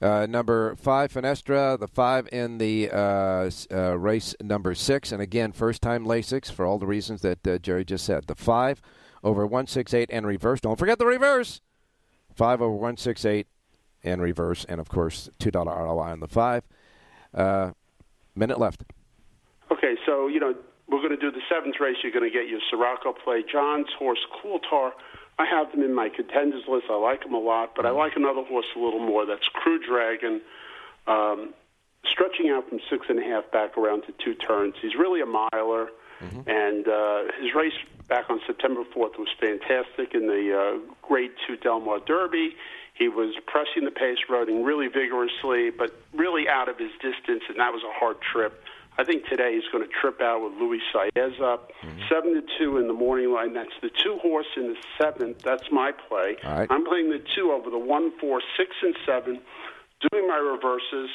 [0.00, 5.10] Uh, number five, Finestra, the five in the uh, uh, race number six.
[5.10, 8.28] And again, first time Lasix for all the reasons that uh, Jerry just said.
[8.28, 8.80] The five
[9.24, 10.60] over 168 and reverse.
[10.60, 11.60] Don't forget the reverse.
[12.34, 13.48] Five over 168
[14.04, 14.64] and reverse.
[14.68, 16.62] And of course, $2 ROI on the five.
[17.34, 17.72] Uh,
[18.36, 18.84] minute left.
[19.72, 20.54] Okay, so you know
[20.88, 21.96] we're going to do the seventh race.
[22.02, 23.44] You're going to get your Siraco play.
[23.50, 24.92] John's horse Coulthard.
[25.38, 26.86] I have them in my contenders list.
[26.90, 29.24] I like him a lot, but I like another horse a little more.
[29.24, 30.40] That's Crew Dragon,
[31.06, 31.54] um,
[32.04, 34.74] stretching out from six and a half back around to two turns.
[34.82, 35.90] He's really a miler,
[36.48, 37.74] and uh, his race
[38.08, 42.56] back on September 4th was fantastic in the uh, Grade Two Del Mar Derby.
[42.94, 47.58] He was pressing the pace, riding really vigorously, but really out of his distance, and
[47.58, 48.64] that was a hard trip.
[48.98, 51.70] I think today he's going to trip out with Luis Saez up.
[51.82, 52.00] Mm-hmm.
[52.10, 53.54] Seven to two in the morning line.
[53.54, 55.38] That's the two horse in the seventh.
[55.44, 56.36] That's my play.
[56.44, 56.66] Right.
[56.68, 59.40] I'm playing the two over the one, four, six, and seven.
[60.10, 61.10] Doing my reverses.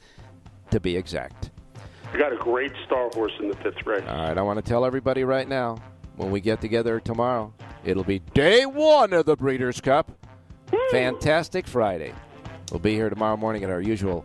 [0.70, 1.50] to be exact.
[2.12, 4.05] I got a great star horse in the fifth race.
[4.07, 5.78] All right, I want to tell everybody right now
[6.16, 10.12] when we get together tomorrow, it'll be day one of the Breeders' Cup.
[10.90, 12.12] Fantastic Friday.
[12.70, 14.24] We'll be here tomorrow morning at our usual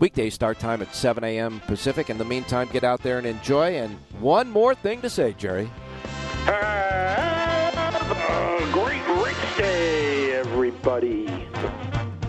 [0.00, 1.60] weekday start time at 7 a.m.
[1.60, 2.10] Pacific.
[2.10, 3.76] In the meantime, get out there and enjoy.
[3.76, 5.70] And one more thing to say, Jerry.
[6.44, 11.41] Have a great race day, everybody.